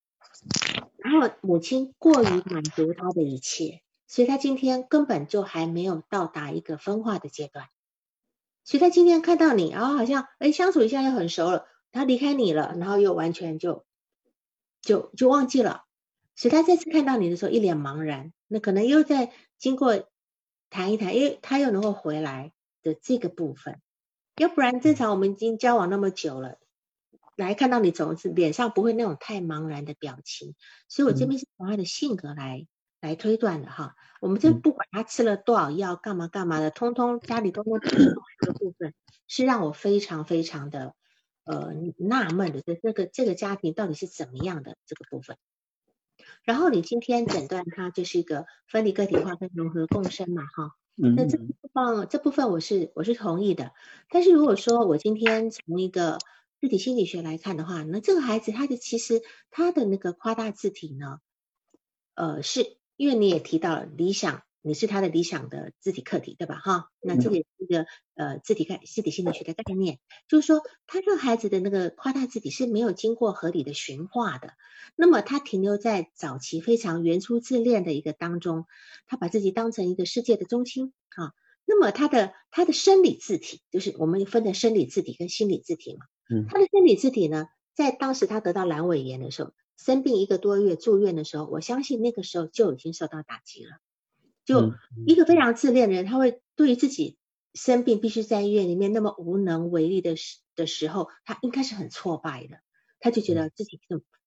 [0.98, 7.68] 然后母亲过于满足他的一切，所以他今天根本就还没有到达一个分化的阶段。
[8.68, 13.86] 所以他今天看到你，然后好像哎相处一下又很熟了，他离开你了，然后又完全就
[14.82, 15.86] 就就忘记了。
[16.36, 20.10] 所以他再次看到你的时候一脸茫然，那可能又在经过
[20.70, 22.52] 谈一谈，因为他又能够回来
[22.84, 23.80] 的这个部分，
[24.36, 26.60] 要不然正常我们已经交往那么久了，
[27.38, 30.56] 来看到你总是脸上不会那种太茫然的表情，
[30.90, 32.68] 所以我这边是从他的性格来
[33.08, 33.96] 来推断的哈。
[34.20, 38.94] 我们就不管他吃了多少药，干嘛干嘛的，通通家里通通这个部分
[39.28, 40.94] 是让我非常非常的
[41.44, 45.38] 呃纳闷的，这这个这个家庭到底是怎么样的这个部分。
[46.44, 53.72] 然后你今天诊断他就是一个分离个体化跟融合共生嘛，哈，那这部分这部分我是我是同意的。
[54.10, 56.18] 但是如果说我今天从一个
[56.60, 61.20] 字体心理学来看的话，那这个孩子他的其实他的那个夸大字体呢，
[62.16, 64.44] 呃，是因为你也提到了理想。
[64.64, 66.56] 你是他的理想的字体课题，对吧？
[66.56, 74.56] 哈，那这也是一个呃字体概字体心理学的概念，就是说他这个孩子的那个夸大字体是没有经过合理的驯化的，
[74.98, 78.66] 那么他停留在早期非常原初自恋的一个当中，
[79.06, 81.32] 他把自己当成一个世界的中心啊。
[81.64, 86.08] 那么他的他的生理字体，就是我们分的生理字体跟心理字体嘛。
[86.30, 86.46] 嗯。
[86.50, 93.78] 他的生理字体呢，在当时他得到阑尾炎的时候，生病一个多月住院的时候，我相信那个时候就已经受到打击了。
[94.44, 94.74] 就
[95.06, 97.18] 一个非常自恋的人，他会对于自己
[97.54, 102.58] 生病必须在医院里面那么无能为力的时的时候，他应该是很挫败的。
[103.00, 103.80] 他就觉得自己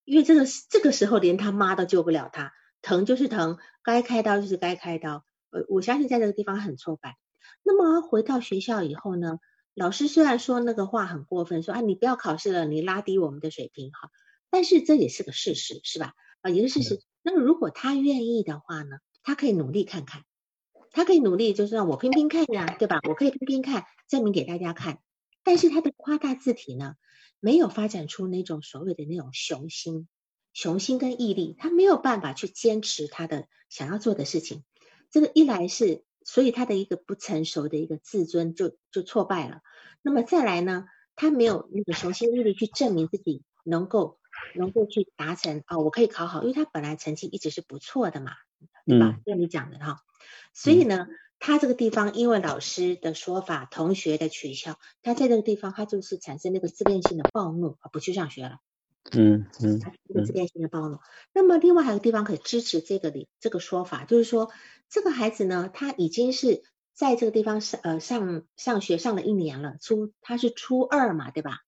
[0.04, 5.24] 因为这个这个时候连他妈都救不了他，疼就是疼，该开刀就是该开刀。
[5.50, 7.16] 呃，我相信在这个地方很挫败。
[7.62, 9.38] 那么回到学校以后呢，
[9.74, 14.10] 老师虽然说那个话很过分，说啊你不要考试了，你拉低我们的水平哈，
[14.50, 16.14] 但是这也是个事实，是吧？
[16.40, 17.00] 啊，也是事实。
[17.22, 18.98] 那么如果他愿意的话呢？
[19.22, 20.24] 他可以努力看看，
[20.92, 23.00] 他可以努力，就是让我拼拼看呀，对吧？
[23.06, 25.00] 我可以拼拼看，证明给大家看。
[25.44, 26.94] 但是他的夸大字体呢，
[27.38, 30.08] 没有发展出那种所谓的那种雄心、
[30.54, 34.64] 雄心跟毅力，他没有办法去坚持他的想要做的事情。
[35.10, 39.60] 这个一来是，所以他的一个不成熟的一个自尊就就挫败了。
[40.00, 44.19] 那么再来呢，他没有那个雄心毅力去证明自己能够
[44.54, 48.32] 能够去达成啊，我可以考好，因为他本来成绩一直是不错的嘛。
[48.86, 49.18] 对吧？
[49.24, 50.00] 就你讲的哈，
[50.52, 51.06] 所以呢，
[51.38, 58.58] 他这个地方因为老师的说法、同学的取笑，他在这个地方他就是产生那个自恋性的暴怒，不去上学了。
[59.12, 59.80] 嗯嗯，
[60.12, 60.98] 个自恋性的暴怒。
[61.32, 64.50] 那么另外还有个地方可以支持这个理这个说法，就是说
[64.88, 66.62] 这个孩子呢，他已经是
[66.92, 71.60] 在这个地方上呃上上学上了一年了，初他是初二嘛，对吧？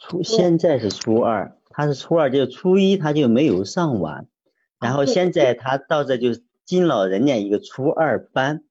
[0.00, 4.26] 初现在是初二，他是初二，就初一他就没有上完。
[4.80, 6.30] 然后现在他到这就
[6.64, 8.64] 进老人家一个初二班，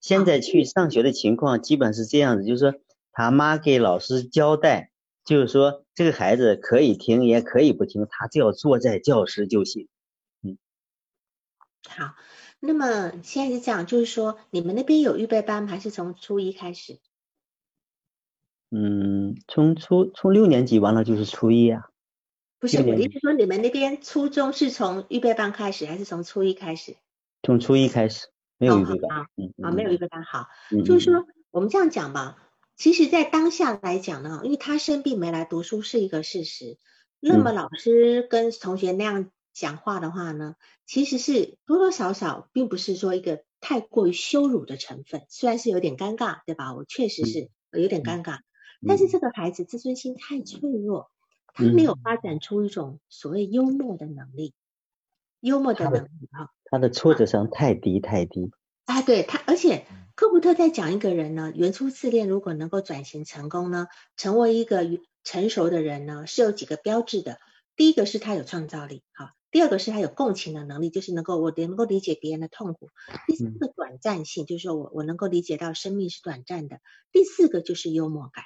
[0.00, 2.80] 现在去上学的情况基本是这样子，就是说
[3.12, 4.90] 他妈给老师交代，
[5.26, 9.88] 就是说这个孩子可以听也可以不听，他只要坐在教室就行。
[10.40, 10.56] 嗯，
[11.86, 12.14] 好，
[12.60, 16.98] 那么现在是这样，就是说你们那边有预备班还是从初一开始？
[18.70, 21.90] 嗯，从初从六年级完了就是初一啊。
[22.64, 26.96] 不是，我的意思说，你们那边初中是从预备班开始，还是从初一开始？
[27.42, 29.18] 从初一开始，没有预备班。
[29.62, 30.46] 啊，没有预备班好。
[30.82, 32.38] 就是说，我们这样讲吧，
[32.74, 36.78] 其实，在当下来讲呢，因为他生病没来读书是一个事实。
[37.20, 40.54] 那么老师跟同学那样讲话的话呢，
[40.86, 46.74] 其实是多多少少并不是说一个太过于羞辱的成分，虽然是有点尴尬，对吧？
[46.74, 48.38] 我确实是有点尴尬，
[48.88, 51.10] 但是这个孩子自尊心太脆弱，
[51.54, 54.52] 他没有发展出一种所谓幽默的能力，
[55.40, 58.50] 幽默的能力哈，他的挫折上太低太低。
[58.84, 63.86] 哎，对他，而且科普特在讲一个人呢，原初自恋如果能够转型成功呢，
[64.18, 64.86] 成为一个。
[65.26, 67.38] 成熟的人呢是有几个标志的，
[67.76, 72.90] 第一个是他有创造力，好，第二个是他有共情的能力，就是能够我能够理解别人的痛苦，
[73.26, 76.80] 第三个短暂性，就是说我我能够理解到生命是短暂的，
[77.10, 78.44] 第四个就是幽默感，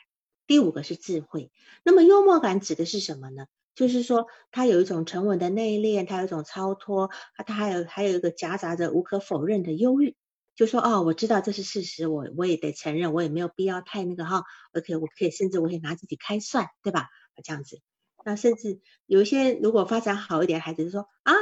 [0.49, 1.53] 第五个是智慧。
[1.84, 3.46] 那么幽默感指的是什么呢？
[3.76, 7.11] 就是说他有一种沉稳的内敛，他有一种超脱，
[7.46, 10.16] 他还有还有一个夹杂着无可否认的忧郁。
[10.57, 14.42] 就说哦，我知道这是事实，我我也得承认，我也没有必要太那个哈。
[14.72, 17.07] OK，我可以甚至我可以拿自己开涮，对吧？
[17.44, 17.78] 这样子，
[18.24, 21.32] 那甚至有一些如果发展好一点的孩子就说啊，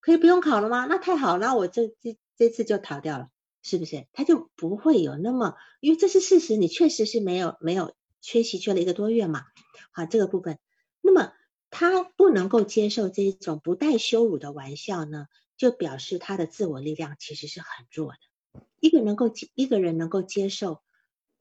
[0.00, 0.86] 可以不用考了吗？
[0.86, 3.28] 那太好，那我这这这次就逃掉了，
[3.62, 4.06] 是不是？
[4.12, 7.94] 他就不会有那么，因为这是事实，你确实是没有没有
[8.24, 9.44] 缺席缺了一个多月嘛。
[9.92, 10.58] 好，这个部分，
[11.02, 11.34] 那么
[11.68, 15.26] 他不能够接受这种不带羞辱的玩笑呢，
[15.58, 18.62] 就表示他的自我力量其实是很弱的。
[18.80, 20.80] 一个能够一个人能够接受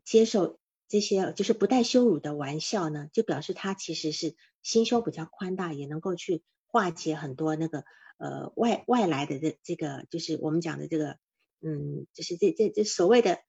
[0.04, 7.86] 接受这些就是不带羞辱的玩笑呢，就表示他其实是心胸比较宽大，也能够去化解很多那个
[8.18, 11.18] 呃外外来的这这个就是我们讲的这个
[11.62, 13.40] 嗯，就是这这这所谓的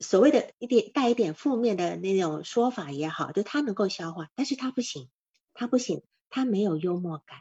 [0.00, 5.08] 所谓的一点带一点负面的那种说法也好，就他能够消化，但是他不行，
[5.52, 7.38] 他不行，他没有幽默感，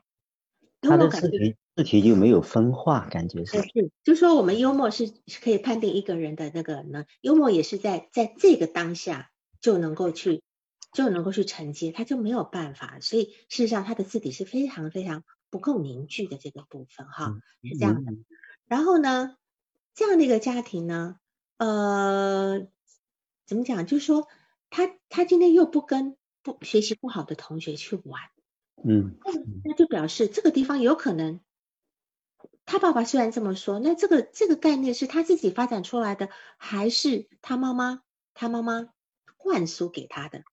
[0.81, 1.21] 幽默感。
[1.75, 3.57] 字体就没有分化，感觉是。
[3.63, 10.43] 是，就说我们幽默是可以判定一个人的那个呢，幽默也是在在这个当下就能够去
[10.93, 17.33] 就能够去承接，他就没有办法，所以事实上他的字体是非常非常不够凝聚的这个部分哈，
[17.63, 18.13] 是这样的。
[18.67, 19.35] 然后呢，
[19.95, 21.15] 这样的一个家庭呢，
[21.63, 22.67] 呃，
[23.45, 23.85] 怎么讲？
[23.85, 24.27] 就是说
[24.69, 28.21] 他他今天又不跟不学习不好的同学去玩，
[28.83, 29.15] 嗯，
[29.63, 31.39] 那就表示这个地方有可能。
[32.65, 38.01] 他爸爸虽然这么说，那这个这个概念是他自己发展出来的，还是他妈妈
[38.33, 38.89] 他妈妈
[39.37, 40.43] 灌输给他的？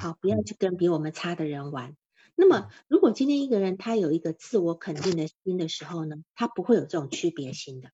[0.00, 1.96] 好，不要去跟比我们差的人玩。
[2.34, 7.90] 那么，如果今天一个人他有一个自我肯定的心的时候呢，他不会有这种区别心的。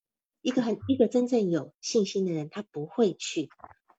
[0.47, 3.51] 一个很一个真正有信心的人，他不会去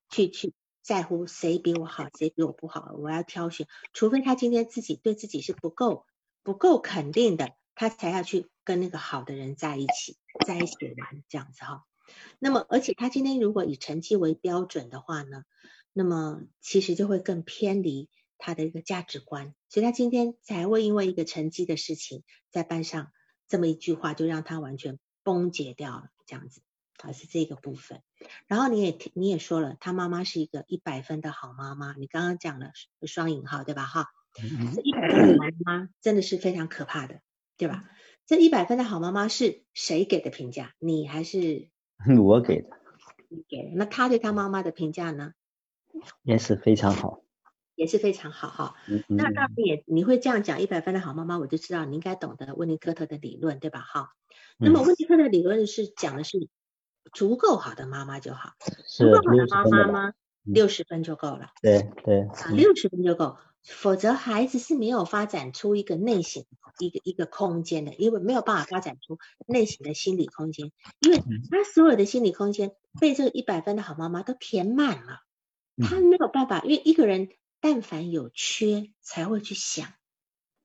[0.10, 3.68] 去去在乎谁比我好，谁比我不好，我要挑选。
[3.91, 6.06] 除非他今天自己对自己是不够
[6.43, 7.52] 不够肯定的。
[7.76, 11.84] 他才要去跟那个好的人在一起，在一起玩这样子哈。
[12.39, 15.43] 那么，而且他今天如果以成绩为标准的话呢，
[15.91, 19.54] 那么其实就会更偏离他的一个价值观。
[19.68, 23.12] 所以他今天才会因为一个成绩的事情，在班上
[23.50, 26.61] 这么一句话，就让他完全崩解掉了这样子
[26.97, 28.03] 啊，是这个部分。
[28.45, 32.71] 然后你也你也说了，他妈妈是一个一百分的好妈妈，你刚刚讲了
[33.07, 34.11] 双引号对吧哈？
[34.75, 37.21] 这一百分的好妈妈真的是非常可怕的。
[37.59, 37.89] 对吧？
[38.28, 40.75] 这一百分的好妈妈是谁给的评价？
[40.78, 41.69] 你还是
[42.23, 42.69] 我给的？
[43.30, 43.71] 你给的。
[43.73, 45.34] 那他对他妈妈的评价呢？
[46.21, 47.23] 也是非常好，
[47.73, 48.75] 也是非常好哈。
[49.07, 53.80] 那当然也你会这样讲一百分的好妈妈，我就知道你应该懂得温尼科特的理论，对吧？
[53.80, 54.13] 哈。
[54.58, 56.49] 那么温尼科的理论是讲的是
[57.14, 58.53] 足够好的妈妈就好，
[58.88, 60.14] 足够好的妈妈吗？
[60.43, 61.51] 六十分就够了。
[61.62, 62.22] 对对。
[62.22, 63.38] 啊，六十分就够。
[63.64, 66.45] 否则，孩子是没有发展出一个内省
[66.80, 75.20] 一个一个空间的，因为没有办法发展出内省的心理空间，因为他所有的心理空间被这个一百分的好妈妈都填满了，
[75.84, 76.62] 他没有办法。
[76.62, 77.28] 因为一个人
[77.60, 79.89] 但凡有缺才会去想，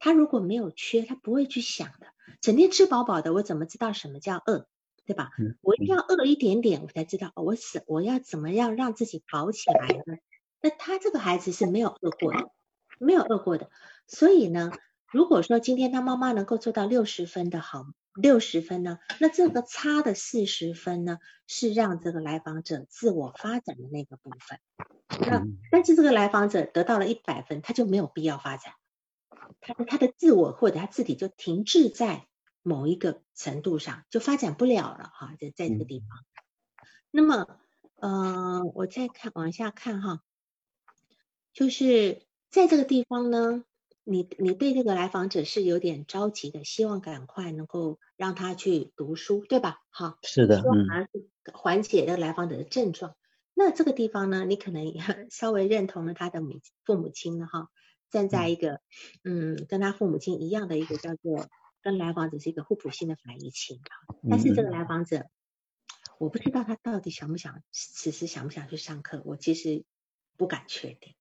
[0.02, 2.08] 他如果没有缺，他不会去想的。
[2.40, 4.66] 整天吃饱饱的，我怎么知道什么叫饿，
[5.06, 5.30] 对吧？
[5.60, 10.16] 我一定要饿一点点，我才知道我死我要怎么样让自己饱起来呢？
[10.60, 12.50] 那他这个孩子是没有饿过的。
[12.98, 13.70] 没有饿过的，
[14.06, 14.72] 所以呢，
[15.10, 17.84] 如果说今天他妈妈能够做到六十分的好，
[18.14, 24.58] 六十分呢，那这个差的四十分呢，是让这个来访者自我发展的那个部分。
[25.28, 28.72] 那但是这个来访者得到了一百分，他就没有必要发展，
[29.60, 32.26] 他的他的自我或者他自己就停滞在
[32.62, 36.08] 某一个程度上，就发展不了了哈，就在这个地方。
[37.10, 37.46] 那么，
[37.96, 40.20] 呃，我再看往下看哈，
[41.52, 42.22] 就是。
[42.52, 43.64] 在这个地方呢，
[44.04, 49.78] 你你对这个来访者是有点着急的，希望赶快能够让他去读书，对吧？
[49.88, 51.08] 哈，是的，嗯，
[51.54, 53.16] 缓解这个来访者的症状。
[53.54, 55.00] 那这个地方呢，你可能也
[55.32, 57.68] 稍微认同了他的母父母亲了哈，
[58.12, 58.80] 站在一个
[59.24, 61.48] 嗯跟他父母亲一样的一个叫做
[61.82, 63.80] 跟来访者是一个互补性的反移情
[64.30, 65.26] 但是这个来访者，
[66.18, 69.84] 我不知道他到底想不想此时想不想去上课，我其实
[70.36, 71.14] 不敢确定，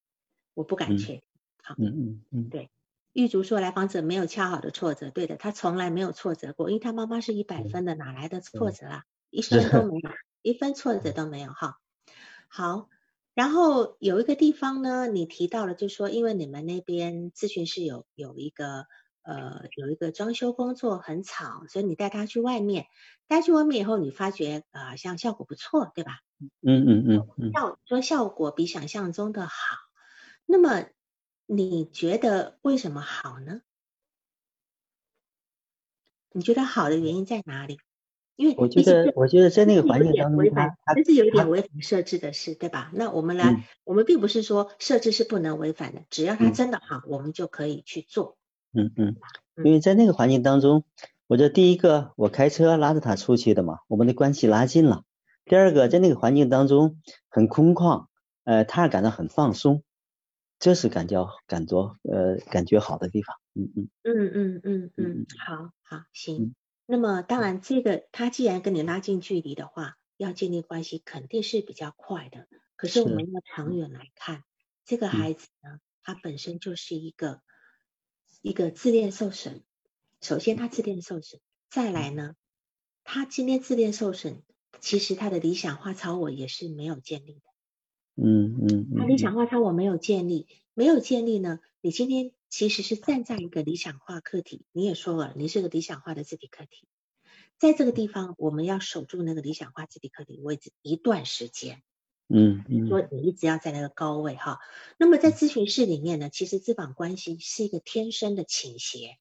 [0.53, 1.23] 我不敢确定。
[1.63, 2.69] 好，嗯嗯嗯，对，
[3.13, 9.05] 玉竹说来访者没有恰好的挫折，对的，他从来没有挫折过，因为他妈妈是一百分的，哪来的挫折啊？
[9.29, 10.09] 一分都没有，
[10.41, 11.79] 一分挫折都没有哈。
[12.47, 12.89] 好，
[13.33, 18.85] 然后有一个地方呢，你提到了，就说因为你们那边咨询室有有一个
[19.23, 22.87] 呃有一个装修工作很吵，所以你带他去外面，
[23.27, 26.19] 带去外面以后，你发觉啊像效果不错，对吧？
[26.61, 29.77] 嗯嗯嗯嗯，效说效果比想象中的好，
[30.45, 30.85] 那么。
[31.53, 33.59] 你觉得为什么好呢？
[36.31, 37.77] 你觉得好的原因在哪里？
[38.41, 40.43] 因为我觉得，我觉得在那个环境当中，
[40.95, 42.89] 这是有一点违反设置的事，对吧？
[42.91, 48.39] 那我们来，我们并不是说设置是不能违反的，只要它真的好，我们就可以去做。
[48.73, 49.15] 嗯嗯，
[49.63, 50.83] 因为在那个环境当中，
[51.27, 55.03] 我觉得第一个，我开车拉着他出去的嘛，我们的关系拉近了；
[55.45, 58.07] 第二个，在那个环境当中很空旷，
[58.43, 59.83] 呃，他感到很放松。
[60.57, 66.55] 这是感觉感觉呃感觉好的地方，嗯嗯嗯嗯嗯嗯，好好行。
[66.91, 72.49] 那么当然，这个他既然跟你拉近距离的话，要建立关系肯定是比较快的。
[72.75, 74.43] 可是我们要长远来看，
[74.83, 77.39] 这个孩子呢，他本身就是一个
[78.41, 79.63] 一个自恋受损。
[80.19, 81.39] 首先他自恋受损，
[81.69, 82.35] 再来呢，
[83.05, 84.43] 他今天自恋受损，
[84.81, 87.41] 其实他的理想化超我也是没有建立的。
[88.17, 91.61] 嗯嗯，他理想化超我没有建立，没有建立呢？
[91.79, 96.85] 你今天其实是站在一个理想化课题，你也说了，你是个理想化的自体课题，
[97.57, 101.81] 在这个地方我们要守住那个理想化自体课题位置一段时间。
[102.27, 104.59] 嗯嗯，说你一直要在那个高位哈。
[104.97, 109.17] 那么在咨询室里面呢，其实咨访关系是一个天生的倾斜，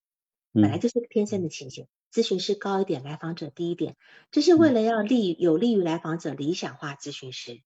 [0.52, 1.86] 本来就是天生的倾斜。
[2.12, 3.96] 咨询师高一点，来访者低一点，
[4.32, 7.62] 这是为了要利有利于来访者理想化咨询师。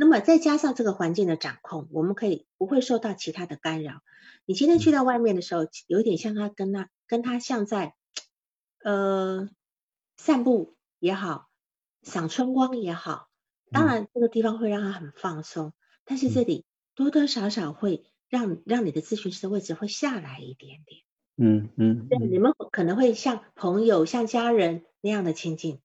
[0.00, 4.00] 那么再加上这个环境的掌控，我们可以不会受到其他的干扰。
[4.46, 7.92] 你今天去到外面的时候，有点像他跟他跟他像在
[8.82, 9.50] 呃
[10.16, 11.50] 散步也好，
[12.02, 13.28] 赏春光也好，
[13.72, 15.74] 当然这个地方会让他很放松，
[16.06, 21.02] 但是这里多多少少会让让你的咨询师的位置会下来一点点。
[21.36, 25.78] 嗯嗯，对，你们可能会像朋友、像家人那样的亲近。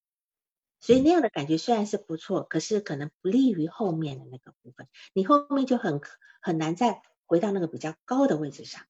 [0.82, 6.00] 所以那样的感觉虽然是不错，可是可能不利于后面的那个部分，你后面就很
[6.42, 8.84] 很难再回到那个比较高的位置上，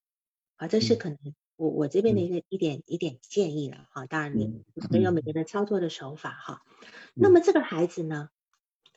[0.57, 1.17] 啊，这是可能
[1.55, 6.61] 我我这边的一个一点一点建议了哈，当然你没有每个人操作的手法哈。
[7.13, 8.29] 那么这个孩子呢，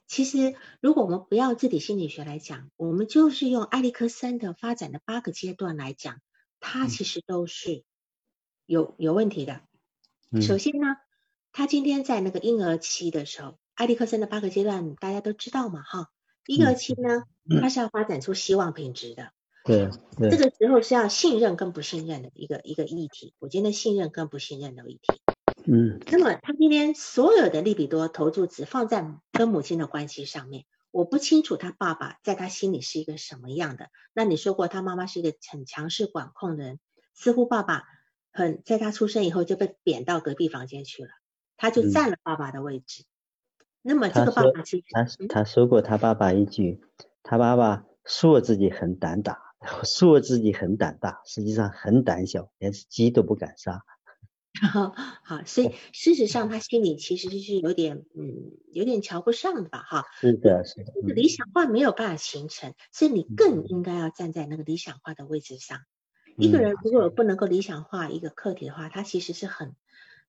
[0.09, 6.21] 其实如果我们不要自体心理学来讲，我们就是用埃利克森的发展的八个阶段来讲，
[6.59, 7.85] 他其实都是
[8.67, 9.61] 有有问题的。
[10.41, 10.97] 首先呢。
[11.59, 16.09] 他今天在那个婴儿期的时候，埃利克森的八个阶段大家都知道嘛，哈。
[16.47, 17.25] 婴儿期呢，
[17.61, 19.33] 他是要发展出希望品质的。
[19.65, 19.91] 对。
[20.31, 23.35] 这个时候是要信任跟不信任的一个一个议题。
[23.41, 25.21] 我今天信任跟不信任的议题。
[25.67, 25.99] 嗯。
[26.13, 33.89] 那么他今天所有的利比多投注只放在跟母亲的关系上面，我不清楚他爸爸在他心里是一个什么样的。
[34.13, 36.79] 那你说过他妈妈是一个很强势管控的人，
[37.15, 37.83] 似乎爸爸
[38.31, 41.11] 很在他出生以后就被贬到隔壁房间去了。
[41.59, 43.05] 他就占了爸爸的位置，
[43.83, 46.81] 那么这个爸爸其实他他说过他爸爸一句，
[47.23, 49.39] 他爸爸说自己很胆大，
[49.85, 53.83] 说自己很胆大，实际上很胆小，连鸡都不敢杀。
[55.25, 60.05] 好，所以 事实上他心里其实是有点嗯有点瞧不上的吧哈。
[60.21, 60.93] 是的，是的。
[61.15, 65.81] 理想化没有办法形成，所以你更应该要站在那个理想化的位置上。
[66.37, 69.75] 一个人如果不能够理想化一个课题的话，他其实是很。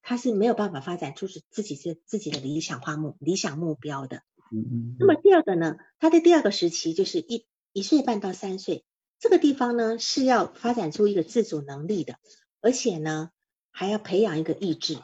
[0.01, 4.23] 他是没有办法发展出是自己是自己的理想化目理想目标的。
[4.51, 4.95] 嗯嗯。
[4.99, 8.85] 那么第二个呢，他的第二个时期就是一一岁半到三岁，
[9.19, 12.15] 这个地方呢是要发展出一个自主能力的，
[12.61, 13.29] 而且呢
[13.71, 14.97] 还要培养一个意志。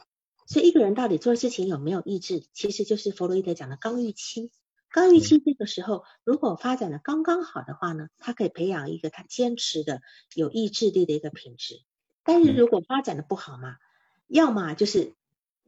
[0.48, 4.52] 所以一个人到底做事情有没有意志，其实就是弗洛伊德讲的刚预期。
[4.92, 10.02] 刚预期这个时候如果发展的刚刚好的话呢，他可以培养一个他坚持的
[10.34, 11.82] 有意志力的一个品质。
[12.24, 13.76] 但是如果发展的不好嘛？
[14.28, 15.14] 要么就是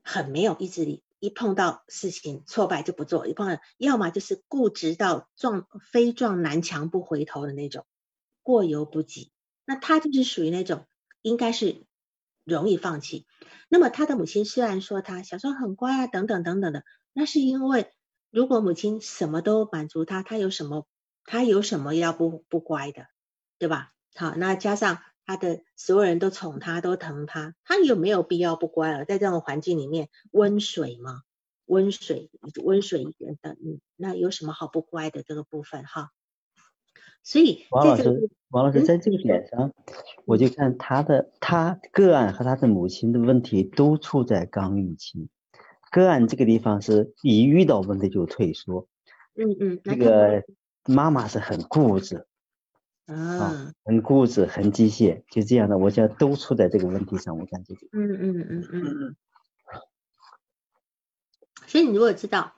[0.03, 7.85] 很没有意志力，一碰到事情挫败就不做；一碰到，要么就是固执到撞非撞南墙不回头的那种，
[8.43, 9.31] 过犹不及。
[9.65, 10.85] 那他就是属于那种
[11.21, 11.85] 应该是
[12.43, 13.27] 容易放弃。
[13.67, 16.83] 那么他的母亲虽然说他小时候很乖啊，等等等等的，
[17.13, 17.91] 那是因为
[18.31, 20.87] 如果母亲什么都满足他，他有什么
[21.25, 23.07] 他有什么要不不乖的，
[23.57, 23.91] 对吧？
[24.15, 29.03] 好，那加上他的所有人都宠他，都疼他，他有没有必要不乖了？
[29.03, 31.21] 在这种环境里面，温水吗，
[31.65, 32.31] 温水
[32.63, 33.11] 温水的，
[33.43, 36.11] 嗯，那有什么好不乖的这个部分哈？
[37.23, 39.73] 所以王老师，王老师在这个点上，
[40.23, 45.27] 我就看他的他个案和他的母亲的问题都处在刚预期。
[45.91, 48.87] 个案这个地方是一遇到问题就退缩，
[49.35, 50.45] 嗯嗯，这个
[50.85, 52.25] 妈妈是很固执，
[53.07, 57.73] 啊，很固执，很机械，就这样的，我觉得都出在这个问题上，我感觉。
[57.91, 59.15] 嗯嗯嗯嗯嗯。
[61.65, 62.53] 所以你如果知道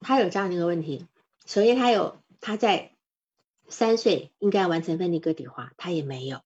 [0.00, 1.06] 他有这样的一个问题，
[1.44, 2.92] 首先他有他在。
[3.68, 6.38] 三岁应该完成分离个体化，他也没有，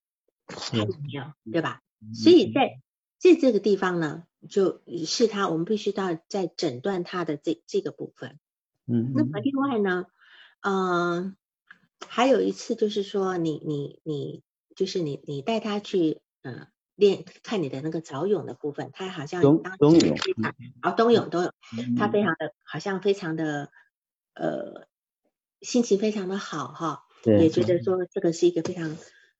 [0.46, 1.82] 他也没有，对吧？
[2.14, 2.80] 所以在
[3.18, 8.38] 这这个地方呢，就是他，我们必须到在诊断他的这这个部分。
[8.86, 9.12] 嗯。
[9.14, 10.06] 那么另外呢，
[10.62, 11.36] 嗯，
[12.08, 14.42] 还有一次就是说，你你你，
[14.74, 20.16] 就是你你带他去嗯练看你的那个早泳的部分，他好像冬冬泳，
[20.80, 21.52] 啊冬泳冬泳，
[21.96, 23.70] 他非常的好像非常的
[24.34, 24.88] 呃
[25.60, 27.04] 心情非常的好哈。
[27.24, 28.96] 也觉得说这个是一个非常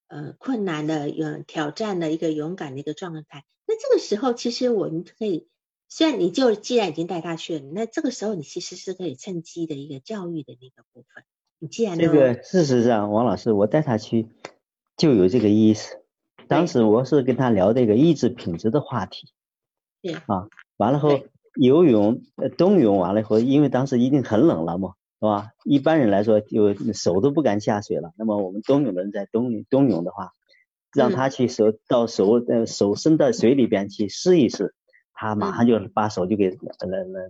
[0.07, 3.45] 呃困难的、有挑战的一个勇敢的一个状态。
[3.67, 5.49] 那这个时候，其实我们可以，
[5.89, 11.25] 虽然你就既然已经带他去了，那这个时候你其实是可以趁机的一个教育的那个部分。
[11.61, 14.29] 你既然这个事实上，王老师，我带他去
[14.97, 16.03] 就有这个意思。
[16.49, 19.29] 当时我是跟他聊这个意志品质的话题。
[20.03, 20.49] 对啊，
[20.79, 21.21] 完了后
[21.55, 22.23] 游泳、
[22.57, 24.95] 冬泳完了以后，因为当时已经很冷了嘛。
[25.23, 25.51] 是吧？
[25.67, 28.15] 一般人来说，就手都不敢下水了。
[28.17, 30.33] 那么我们冬泳的人在冬冬泳的话，
[30.97, 34.75] 让他去手到手呃手伸到水里边去试一试，
[35.13, 37.21] 他马上就把手就给呃拿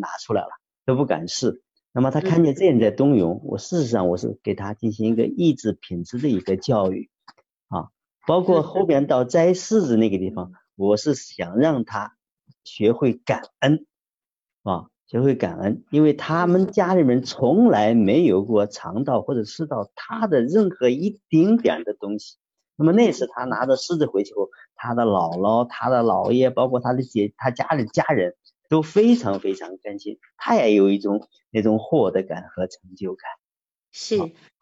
[0.00, 0.50] 拿出来了，
[0.86, 1.64] 都不敢试。
[1.92, 7.10] 那么他看见这样在冬泳，我事实上我是给他进行一个意志品质的一个教育
[7.68, 7.90] 啊，
[8.26, 12.16] 包括后边到摘柿子那个地方，我是想让他
[12.64, 13.86] 学会感恩
[14.62, 14.86] 啊。
[15.08, 22.38] 学会感恩，因为他们家里面从来没有过尝到或者吃到他的任何一丁点的东西。
[22.76, 28.36] 那么那次他拿着狮子回去后，他的姥姥、他的姥爷，包括他的姐、他家里家人
[28.72, 33.30] 都非常非常开心，他也有一种那种获得感和成就感。
[33.90, 34.16] 是，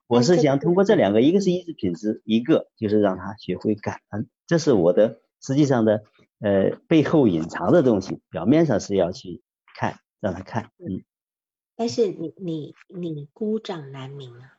[0.09, 6.03] 我是想通过这两个，一个是意志品质，一个就是让他学会感恩，这是我的实际上的
[6.41, 9.43] 呃背后隐藏的东西，表面上是要去
[9.77, 10.01] 看。
[10.23, 11.03] 让他看，嗯，
[11.77, 14.59] 但是你你你孤掌难鸣啊，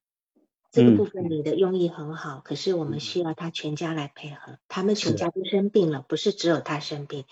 [0.71, 7.25] 这个部分你的用意很好，可是我们需要他全家来配合，他们全家都生病了，不是只有他生病，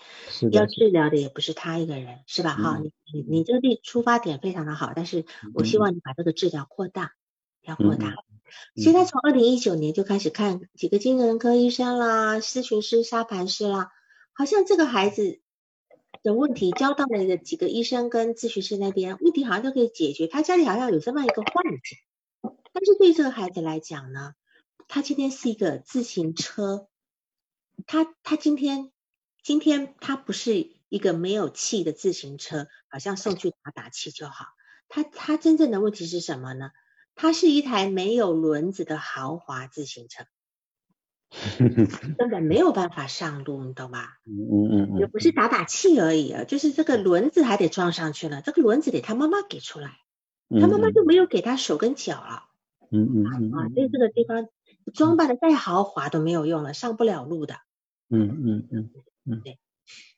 [0.52, 2.54] 要治疗的也不是他一个人，是吧？
[2.54, 5.24] 哈，你你你这个地出发点非常的好，但是
[5.54, 7.12] 我希望你把这个治疗扩大，
[7.62, 8.14] 要扩大。
[8.76, 13.90] 所以他从二零一九年就开始看几个精神科医生啦、咨询师、沙盘师啦，
[14.32, 15.40] 好像这个孩子。
[16.22, 20.26] 的问题交到了几个医生跟咨询师那边，问题好像都可以解决。
[20.26, 21.98] 他家里好像有这么一个幻境，
[22.72, 24.34] 但是对这个孩子来讲呢，
[24.88, 26.88] 他今天是一个自行车，
[27.86, 28.90] 他他今天
[29.42, 34.46] 今天他不是一个没有气的自行车，好像送去打打气就好。
[34.88, 36.70] 他他真正的问题是什么呢？
[37.14, 40.24] 他是一台没有轮子的豪华自行车。
[42.18, 44.18] 根本没有办法上路，你懂吧？
[44.26, 50.00] 嗯嗯嗯，也不是打打气而已啊，就是这个轮子还得装上去了，这个轮子得他妈妈给出来，
[50.60, 52.49] 他妈妈就没有给他手跟脚了。
[52.90, 54.48] 嗯嗯嗯啊，所以这个地方
[54.92, 57.54] 装扮的再豪华都没有用了，上不了路的。
[58.08, 58.90] 嗯嗯嗯
[59.24, 59.58] 嗯，对。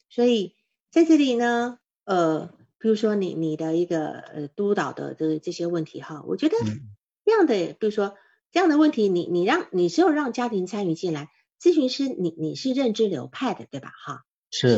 [0.09, 0.55] 所以
[0.91, 6.57] 在这里呢，呃，比如说你你的一个呃督导的这这些问题哈，我觉得
[7.25, 8.17] 这样的，比如说。
[8.55, 13.91] 这样的问题，你你让你只有让家庭参与进来，咨询师你你是认知流派的对吧？
[14.05, 14.77] 哈，是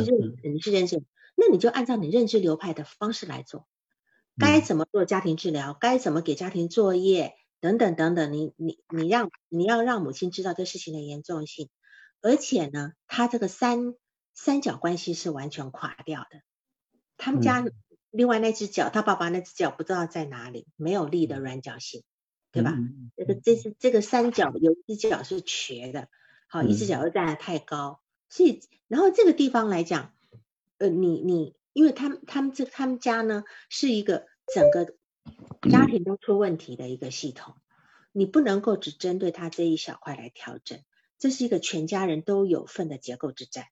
[0.49, 1.03] 你是认知，
[1.35, 3.67] 那你就按照你认知流派的方式来做，
[4.37, 7.33] 该怎么做家庭治疗，该怎么给家庭作业
[7.65, 11.69] 等等等等，你你你让你要让母亲知道这事情的严重性，
[12.21, 13.95] 而且呢，他这个三
[14.33, 16.41] 三角关系是完全垮掉的，
[17.17, 17.65] 他们家
[18.11, 22.03] 另外那只脚，他爸爸那只脚不知道在哪里，没有力的软脚性。
[22.51, 22.73] 对吧？
[23.17, 26.07] 这个这是这个三角有一只脚是瘸的，
[26.47, 27.99] 好，一只脚又站得太高，
[28.29, 30.13] 所以然后这个地方来讲，
[30.77, 34.95] 呃，你你，因为他们他们这他们家呢是一个整个
[35.71, 37.55] 家庭都出问题的一个系统，
[38.11, 40.83] 你不能够只针对他这一小块来调整，
[41.17, 43.65] 这是一个全家人都有份的结构之战，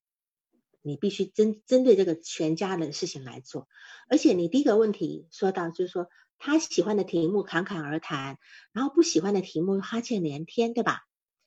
[0.82, 3.68] 你必须针针对这个全家人的事情来做。
[4.08, 8.38] 而且你第一个问题说到，就是说他喜欢的题目侃侃而谈，
[8.72, 11.02] 然后不喜欢的题目哈欠连天，对吧？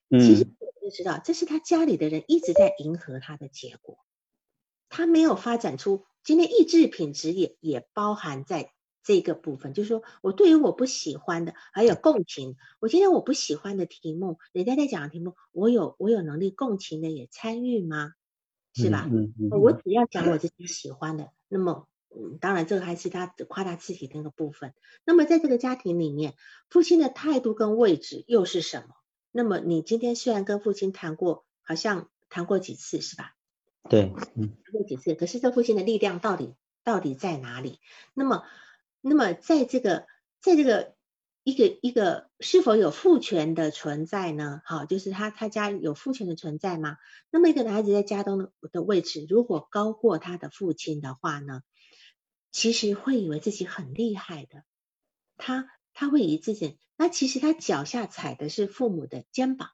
[0.10, 0.22] 嗯。
[0.22, 3.97] 其实我就知道，这是他家里的人一直在迎合他的结果，
[4.88, 8.72] 他没有发展出今天意志品质也也包含在。
[9.08, 12.58] 这个部分就是说，我对于我不喜欢的，还有共情。
[12.82, 18.12] 我今天我不喜欢的题目，人家在讲的题目，我有我有能力共情的也参与吗？
[18.74, 19.08] 是吧？
[19.10, 19.49] 嗯嗯。
[19.62, 24.74] 我只要讲我自己喜欢的，那么，嗯，当然这个还是他夸大自己的那个部分。
[25.05, 26.34] 那么在这个家庭里面，
[26.70, 28.95] 父亲的态度跟位置又是什么？
[29.32, 33.36] 那么你今天虽然跟父亲谈过，好像谈过几次是吧？
[33.89, 34.58] 对，嗯。
[34.66, 37.80] 谈过几次，可是这父亲的力量到底到底在哪里？
[38.14, 38.43] 那么。
[39.08, 40.05] 那么，在这个，
[40.41, 40.95] 在这个
[41.43, 44.62] 一个一个是否有父权的存在呢？
[44.66, 46.97] 好，就是他他家有父权的存在吗？
[47.32, 51.62] 那么一个男孩子在家中的的位置，如果高过他的父亲的话呢，
[52.51, 54.64] 其实会以为自己很厉害的，
[55.38, 59.70] 他他会以自己，那其实他脚下踩的是父母的肩膀。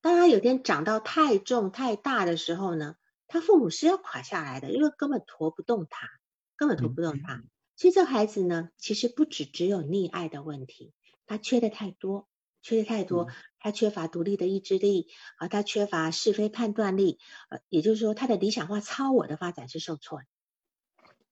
[0.00, 2.96] 当他有天长到太重太大的时候呢，
[3.26, 6.08] 他父母是要垮下来的，因为根本驮不动他，
[6.56, 7.42] 根本驮不动他。
[7.78, 10.92] 所以这孩子呢，其实不只只有溺爱的问题，
[11.26, 12.26] 他缺的太多，
[12.60, 13.28] 缺的太多，
[13.60, 15.06] 他缺乏独立的意志力
[15.36, 17.20] 啊，他缺乏是非判断力，
[17.50, 20.24] 呃，也就是说他的理想化超我的发展是受挫的。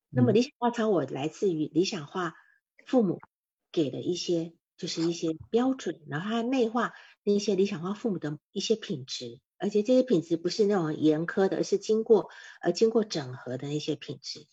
[0.08, 2.34] 那么理想化超我来自于理想化
[2.86, 3.18] 父母
[3.72, 6.92] 给的一些就是一些标准，然后他内化
[7.24, 12.30] 那些理想化父母的一些品质，而且这些品质不是那种严苛的，而是经过
[12.60, 14.46] 呃经过整合的那些品质。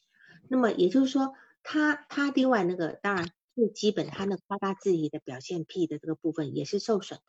[0.49, 1.35] 那么也就是说。
[1.63, 7.25] 他他另外那个当然最基本，他那夸大自己的表现癖的这个部分也是受损的，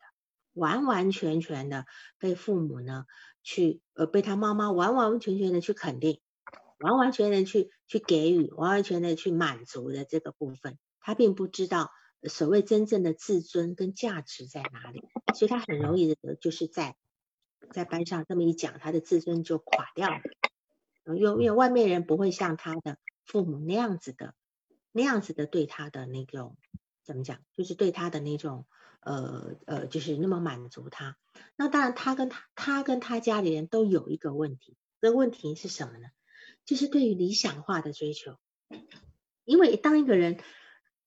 [0.53, 1.85] 完完全全的
[2.19, 3.05] 被父母呢
[3.43, 6.19] 去呃被他妈妈完完全全的去肯定，
[6.79, 11.91] 完完全全去去给予，完完全的去满足的这个部分，他并不知道
[12.27, 16.97] 所谓真正的自尊跟价值在哪里，所以他很容易的就是在
[17.71, 20.19] 在班上这么一讲，他的自尊就垮掉了，
[21.15, 22.97] 因为因为外面人不会像他的。
[23.25, 24.33] 父母那样子的，
[24.91, 26.55] 那样子的对他的那种
[27.03, 28.65] 怎么讲，就是对他的那种
[29.01, 31.17] 呃呃，就是那么满足他。
[31.55, 36.07] 那当然，他跟他他跟他家里人都有一个问题，这个问题是什么呢？
[36.65, 38.37] 就是对于理想化的追求。
[39.43, 40.39] 因为当一个人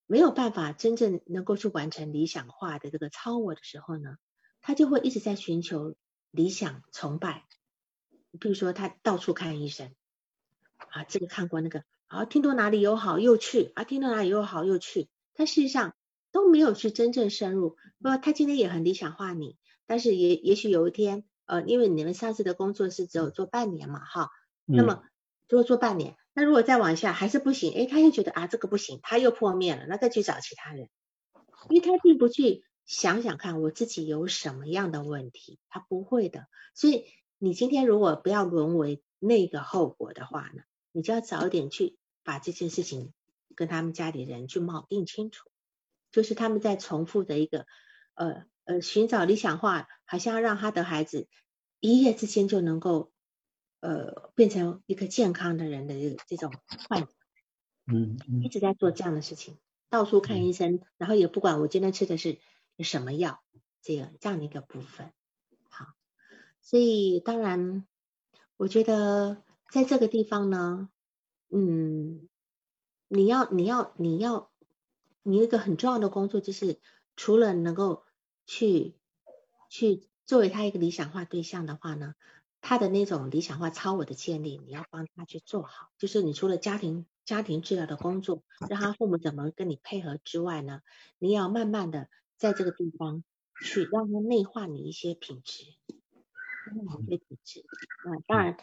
[0.07, 4.17] 没有办法真正能够去完成理想化的这个超我的时候呢，
[4.61, 5.97] 他就会一直在寻求
[6.31, 7.47] 理想崇拜。
[8.39, 9.95] 比如说，他到处看医生
[10.77, 11.85] 啊，这个看过那个。
[12.09, 15.95] 啊，听到哪里有好又去啊，听到哪里有好又去，但事实上
[16.33, 17.77] 都没有去真正深入。
[17.99, 24.31] 那么他今天也很理想化你，但是也也许有一天，呃，因为你们上次的工作是只有做半年嘛，哈，
[24.65, 25.03] 那么
[25.49, 30.89] 如果做半年，那如果再往下还是不行，哎，他又觉得啊这个不行，他又破灭了，那再去找其他人，
[31.69, 36.47] 因为他并不去想想看我自己有什么样的问题，他不会的。
[36.75, 37.05] 所以
[37.37, 40.63] 你今天如果不要沦为那个后果的话呢？
[40.91, 41.98] 你就要早点去
[42.29, 43.15] 把这件事情
[43.57, 45.49] 跟他们家里人去锚定清楚，
[46.11, 47.65] 就是他们在重复的一个
[48.13, 51.27] 呃呃寻找理想化，好像要让他的孩子
[51.81, 53.11] 一夜之间就能够
[53.81, 56.53] 呃变成一个健康的人的这种
[56.87, 57.09] 幻想，
[57.87, 59.57] 嗯，一直在做这样的事情，
[59.89, 62.37] 到处看医生，然后也不管我今天吃的是
[62.81, 63.43] 什么药，
[63.81, 65.15] 这个这样的一个部分，
[65.71, 65.87] 好，
[66.61, 67.87] 所以当然
[68.59, 69.43] 我觉得。
[69.71, 70.89] 在这个地方呢，
[71.51, 72.29] 嗯，
[73.09, 74.51] 你要你要你要
[75.23, 76.79] 你一个很重要的工作，就是
[77.17, 78.05] 除了能够
[78.45, 78.95] 去
[79.71, 82.15] 去作为他一个理想化对象的话呢，
[82.61, 85.89] 他的那种理想化超我的建立，你要帮他去做好。
[85.97, 90.83] 就是你除了家庭家庭治疗的工作，让他父母怎么跟你配合之外呢，
[91.19, 93.25] 你要慢慢的在这个地方
[93.65, 97.61] 去让他内化你一些品质，一些品质。
[97.61, 98.59] 啊，当然。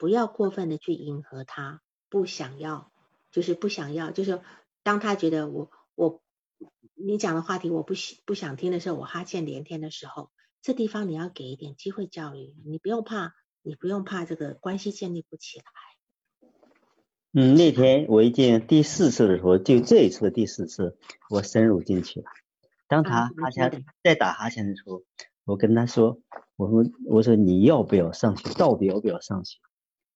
[0.00, 2.90] 不要过分的去迎合他，不想要，
[3.30, 4.40] 就是不想要，就是
[4.82, 6.22] 当他觉得我我
[6.94, 10.30] 你讲的话题我不喜不想听的时候，我哈欠连天的时候，
[10.62, 15.64] 这地方你要给一点机会教育，你不用怕，你不用怕这个关系建立不起来。
[17.32, 20.96] 嗯，那天我一见第四次的时候，就这一次的第四次，
[21.28, 22.26] 我深入进去了。
[22.88, 25.02] 当他哈欠在打哈欠的时候，
[25.44, 26.20] 我跟他说，
[26.56, 28.52] 我说我说你要不要上去？
[28.54, 29.58] 到底要不要上去？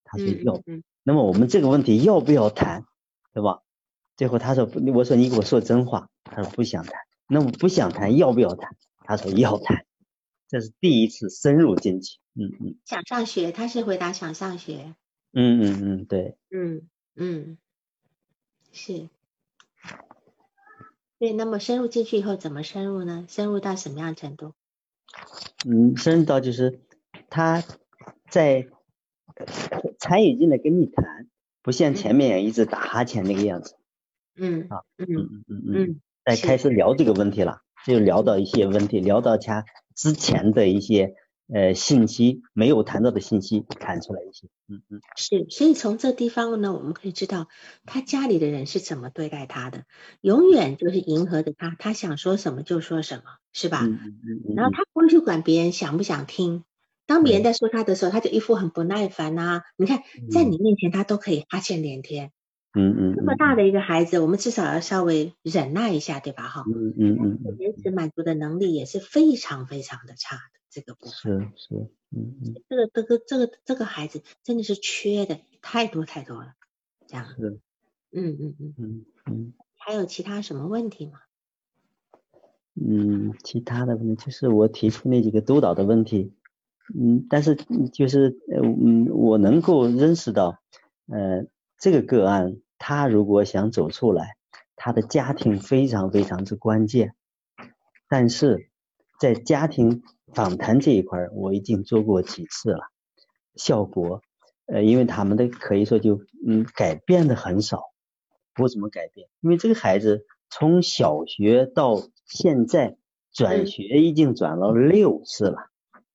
[0.05, 0.55] 他说要，
[1.03, 2.85] 那么我们这个问题要不要谈，
[3.33, 3.63] 对吧？
[4.17, 6.95] 最后他说，我说你给我说真话，他说不想谈。
[7.27, 8.77] 那么不想谈，要不要谈？
[9.01, 9.87] 他说要谈。
[10.49, 12.19] 这是第一次深入进去。
[12.35, 12.77] 嗯嗯。
[12.85, 14.95] 想上学，他是回答想上学。
[15.33, 16.37] 嗯嗯嗯，对。
[16.51, 17.59] 嗯嗯，
[18.71, 19.09] 是。
[21.19, 23.25] 对，那么深入进去以后怎么深入呢？
[23.29, 24.55] 深入到什么样程度？
[25.65, 26.81] 嗯，深入到就是
[27.31, 27.65] 他
[28.29, 28.69] 在
[29.99, 31.29] 参与进来跟你谈，
[31.63, 33.77] 不像前面一直打哈欠那个样子。
[34.37, 39.65] 嗯啊嗯嗯嗯嗯，在开始聊这个问题了，就聊到一些问题，聊到他
[39.95, 41.15] 之前的一些
[41.53, 44.49] 呃信息没有谈到的信息，谈出来一些。
[44.69, 47.49] 嗯嗯，是，所以从这地方呢，我们可以知道
[47.85, 49.85] 他家里的人是怎么对待他的，
[50.23, 53.83] 永远就是迎合着他，他想说什么就说什么，是吧？
[53.83, 54.55] 嗯嗯嗯。
[54.57, 56.65] 然后他不会去管别人想不想听，
[57.07, 59.63] 当别人在说他的时候，他就一副很不耐烦呐。
[59.77, 62.33] 你看，在你面前他都可以哈欠连天。
[62.75, 66.49] 嗯嗯，这么大的一个孩子，我们至少要稍微忍耐一下，对吧？
[66.49, 71.75] 哈，嗯嗯嗯，延迟满足的能力也是非常非常的差的，这个部分是是，
[72.11, 76.55] 嗯嗯，这个这个这个这个孩子真的是缺的太多太多了，
[77.07, 77.61] 这样，是，
[78.11, 81.21] 嗯嗯嗯嗯嗯，还有其他什么问题吗？
[82.75, 86.33] 嗯，其他的问题就是我提出那几个督导的问题，
[86.95, 87.57] 嗯，但是
[87.93, 90.59] 就是呃嗯，我能够认识到，
[91.07, 91.47] 呃。
[91.79, 94.37] 这个个案，他如果想走出来，
[94.77, 97.17] 他的家庭非常非常之关键。
[98.09, 98.71] 但是
[99.19, 102.83] 在家庭访谈这一块，我已经做过几次了，
[103.57, 104.23] 效果，
[104.67, 107.83] 呃，因为他们的可以说就嗯改变的很少，
[108.55, 109.29] 不怎么改变。
[109.41, 112.97] 因为这个孩子从小学到现在
[113.33, 115.72] 转学已经转了六次了。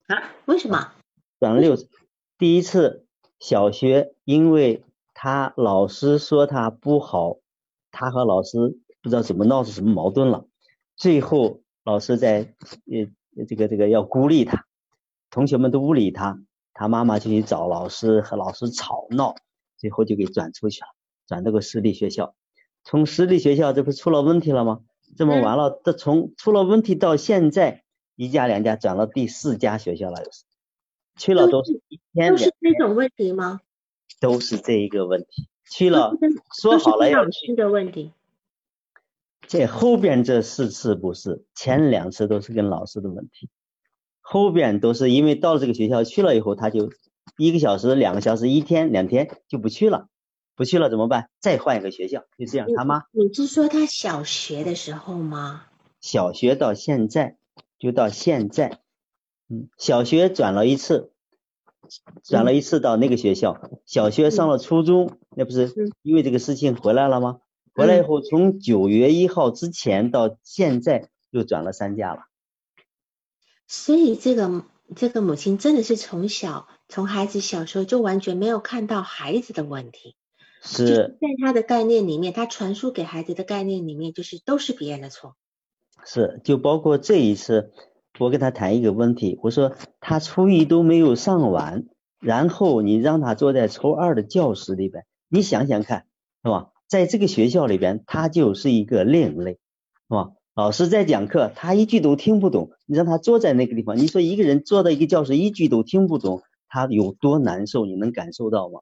[0.07, 0.33] 啊？
[0.45, 0.91] 为什么？
[1.39, 1.87] 转了六次，
[2.37, 3.05] 第一次
[3.39, 4.83] 小学因为。
[5.19, 7.37] 他老师说他不好，
[7.89, 10.45] 他和老师不知道怎么闹出什么矛盾了，
[10.95, 12.53] 最后老师在
[12.85, 14.67] 呃这个这个要孤立他，
[15.31, 16.39] 同学们都不理他，
[16.71, 19.33] 他妈妈就去找老师和老师吵闹，
[19.75, 20.87] 最后就给转出去了，
[21.25, 22.35] 转到个私立学校，
[22.83, 24.81] 从私立学校这不出了问题了吗？
[25.17, 27.83] 这么完了，这从出了问题到现在
[28.17, 30.21] 一家两家转到第四家学校了，
[31.15, 33.61] 去了都是一天都是这种问题吗？
[34.19, 36.11] 都是这一个问题，去了
[36.59, 38.11] 说好了要去的问题。
[39.47, 43.49] 这后边这四次不是，前两次都是跟老师的问题，
[44.19, 46.91] 后边都是因为到了这个学校去了以后，他就
[47.37, 50.09] 一个小时、两个小时、一天、两天就不去了，
[50.55, 51.29] 不去了怎么办？
[51.39, 52.67] 再换一个学校，就这样。
[52.75, 55.67] 他妈，你是说他小学的时候吗？
[56.01, 57.36] 小学到现在，
[57.79, 58.79] 就到现在，
[59.49, 61.11] 嗯，小学转了一次。
[62.21, 67.39] 转了一次到那个学校，小学上了初中，那不是因为这个事情回来了吗？
[67.73, 72.23] 回来以后，从九月一号之前到现在又转了三家了。
[73.67, 74.65] 所以这个
[74.97, 80.17] 这个母亲真的是从小从孩子小时候就完全没有看到孩子的问题，
[80.61, 85.37] 是在他的概念里面，他传输给孩子的概念里面就是都是别人的错。
[86.09, 87.73] 是，就包括这一次。
[88.17, 91.85] 我跟他谈一个问题，我说他初一都没有上完，
[92.19, 96.05] 然后你让他坐在初二的教室里边，你想想看，
[96.43, 96.69] 是吧？
[96.87, 99.59] 在这个学校里边，他就是一个另类，是
[100.07, 100.29] 吧？
[100.55, 107.85] 老师在讲课，他一句都听不懂，你让他坐在那个地方，你说一个人坐在一个教室一句都听不懂，他有多难受？
[107.85, 108.79] 你能感受到吗？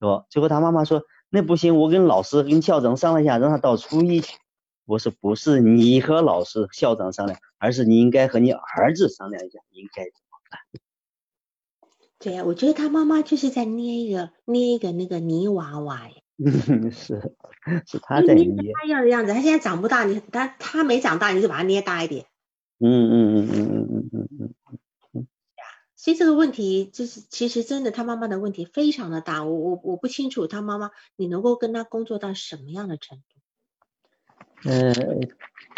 [0.00, 0.24] 是吧？
[0.28, 4.36] 最后他妈妈说，那不行，我跟老师跟校长商量一下，让他到初一去。
[4.88, 10.60] 我说不是你和老师、校长商量，而是你应该和你儿子商量一下，应该怎么办？
[12.18, 16.14] 对呀，我觉得他妈妈就是在捏一个捏一个那个泥娃娃呀。
[16.90, 17.34] 是，
[17.86, 18.72] 是他在捏。
[18.72, 22.24] 他要的样子，他现在长不大，你他他没长大，你就把他捏大一点。
[22.78, 24.54] 嗯嗯嗯嗯嗯嗯嗯嗯
[25.12, 25.20] 嗯。
[25.20, 25.64] 呀，
[25.96, 29.44] 所以这个问题就是，其实真的他妈妈的问题非常的大。
[29.44, 33.37] 我我我不清楚他妈妈，你能够跟他工作到什么样的程度？
[34.64, 34.92] 呃，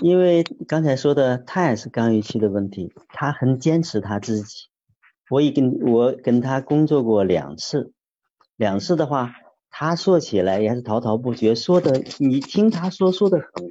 [0.01, 4.69] 因为刚才说的，他也是刚预期的问题，他很坚持他自己。
[5.29, 7.93] 我已跟我跟他工作过两次，
[8.57, 9.35] 两次的话，
[9.71, 13.69] 他说起来也是滔滔不绝，说的你听他说说的很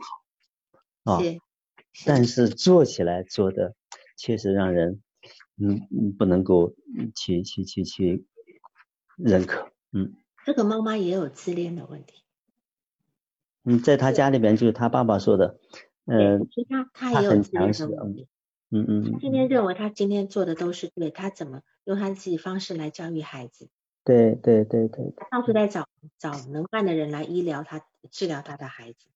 [1.03, 1.21] 好啊，
[2.05, 3.73] 但是做起来做的
[4.15, 5.01] 确实让人
[5.57, 6.73] 嗯嗯不能够
[7.15, 8.25] 去去去去
[9.17, 10.13] 认可，嗯。
[10.45, 12.23] 这个妈妈也有自恋的问题。
[13.63, 15.59] 嗯，在他家里边，就是他爸爸说的，
[16.05, 18.27] 嗯，他他也有自恋的问题，
[18.71, 23.69] 嗯嗯他今天认为他今天做的都是对，他怎么用他自己方式来教育孩子？
[24.05, 25.13] 对对对对。
[25.17, 25.87] 他到处在找
[26.17, 29.07] 找能办的人来医疗他、治疗他的孩子。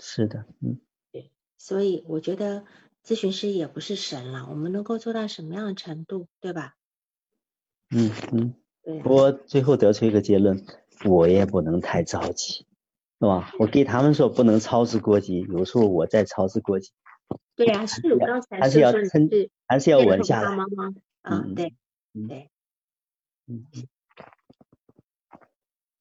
[0.00, 0.80] 是的，嗯。
[1.12, 2.64] 对，所以我觉得，
[3.04, 6.74] 咨询师也不是神了，我们能够做到什么样的程度，对吧？
[7.90, 8.54] 嗯嗯。
[8.82, 9.02] 对。
[9.04, 10.66] 我最后得出一个结论，
[11.06, 12.66] 我也不能太着急，
[13.24, 13.50] 是吧？
[13.58, 16.92] 我给他们说不能操之过急，有时候我在操之过急。
[17.56, 19.30] 对呀，是我刚才还是要撑，
[19.66, 20.58] 还是要稳下来。
[21.22, 21.74] 啊，对，
[22.28, 22.50] 对，
[23.46, 23.66] 嗯，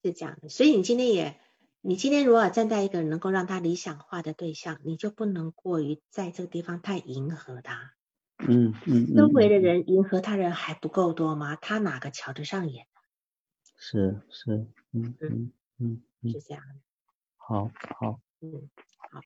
[0.04, 0.50] 是这样的。
[0.50, 1.40] 所以你今天也，
[1.80, 7.94] 你今天如果站在一个能够让他理想化的对象，你就不能过于在这个地方太迎合他。
[8.40, 9.16] 嗯嗯。
[9.16, 11.56] 周围的人迎合他人还不够多吗？
[11.56, 12.86] 他哪个瞧得上眼？
[13.78, 16.76] 是是，嗯嗯嗯，是这样的。
[17.46, 17.70] 好
[18.00, 18.70] 好，嗯，
[19.12, 19.26] 好吧。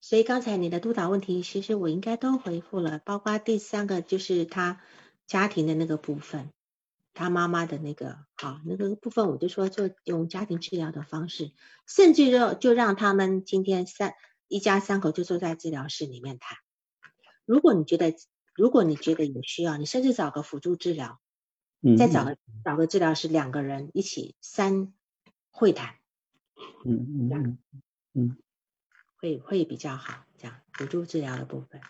[0.00, 4.80] 所以刚才你的督导问题，其实我应该都回复了，包括第三个就是他
[5.26, 6.52] 家庭的那个部分，
[7.12, 11.52] 他妈妈的那个好那个部分，我就说就用家庭治疗的方式，
[11.86, 14.14] 甚至就就让他们今天三
[14.46, 16.56] 一家三口就坐在治疗室里面谈。
[17.44, 18.14] 如果你觉得
[18.54, 21.20] 如果你觉得有需要，你甚至找个辅助治疗，
[21.98, 24.94] 再找个找个治疗师，两个人一起三
[25.50, 25.96] 会谈。
[26.84, 27.58] 嗯嗯
[28.14, 28.36] 嗯。
[29.18, 31.80] 会会比较好，这样辅助治疗的部分。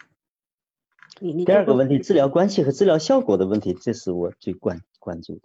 [1.21, 5.43] 你你第二个问题，治疗关系和治疗效果的问题，这是我最关关注的。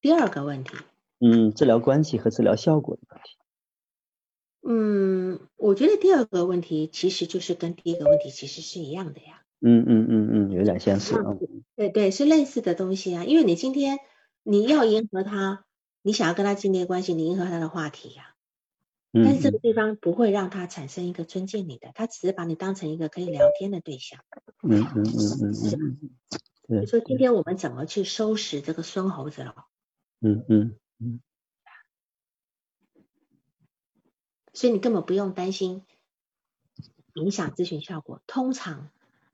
[0.00, 0.76] 第二个问题，
[1.18, 3.36] 嗯，治疗关系和治疗效果的问题。
[4.66, 9.42] 嗯，我觉得第二个问题其实就是跟第一个问题其实是一样的呀。
[9.60, 11.14] 嗯嗯嗯嗯，有点相似。
[11.76, 13.24] 对对，是类似的东西啊。
[13.24, 13.98] 因为你今天
[14.42, 15.66] 你要迎合他，
[16.06, 18.36] 你想要跟他建立关系，你迎合他的话题呀。
[19.10, 24.22] 但是这个地方不会让他产生一个尊敬你的，他只是把你当成一个可以聊天的对象。
[24.62, 26.10] 嗯嗯嗯嗯嗯。
[26.68, 29.64] 比如说今天我们怎么去收拾这个孙猴子了？
[30.20, 31.20] 嗯嗯嗯。
[34.52, 35.86] 所以你根本不用担心
[37.14, 38.20] 影响咨询效果。
[38.26, 38.90] 通常，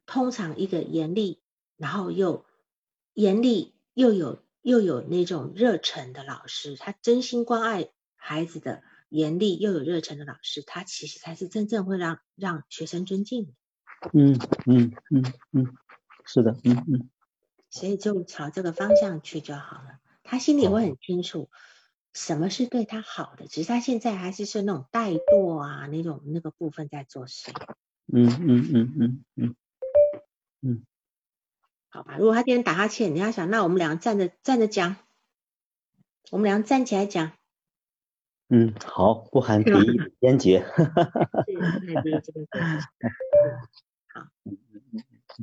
[0.07, 1.41] 通常一个严厉，
[1.77, 2.47] 然后又
[3.12, 8.83] 严厉又有又有那种热忱的老师，他真心关爱孩子的。
[9.11, 13.53] 严厉又有热忱的老师，他其实才是真正会让让学生尊敬的。
[14.13, 15.77] 嗯嗯嗯嗯，
[16.25, 17.11] 是的，嗯嗯。
[17.71, 19.99] 所以就朝这个方向去就好了。
[20.23, 21.51] 他心里会很清楚
[22.15, 27.51] 什么是对他好的，只是他现在还是是那种怠惰啊那种那个部分在做事。
[28.07, 29.57] 嗯嗯嗯嗯嗯
[30.61, 30.87] 嗯。
[31.93, 34.95] 好吧，如果他今天打哈欠，你要想，那我们两个站着站着讲，
[36.30, 37.32] 我们两个站起来讲。
[38.49, 40.61] 嗯，好，不含敌意，坚决。
[40.61, 41.45] 哈哈哈哈哈。
[44.14, 44.20] 好，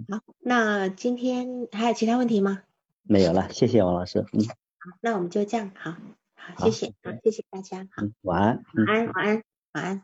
[0.10, 2.64] 好，那今天还有其他问题吗？
[3.04, 4.20] 没有了，谢谢王老师。
[4.32, 5.96] 嗯，好，那我们就这样，好，
[6.36, 9.44] 好，谢谢，好，谢谢大家，好，晚安，晚安，晚安，
[9.74, 10.04] 晚安。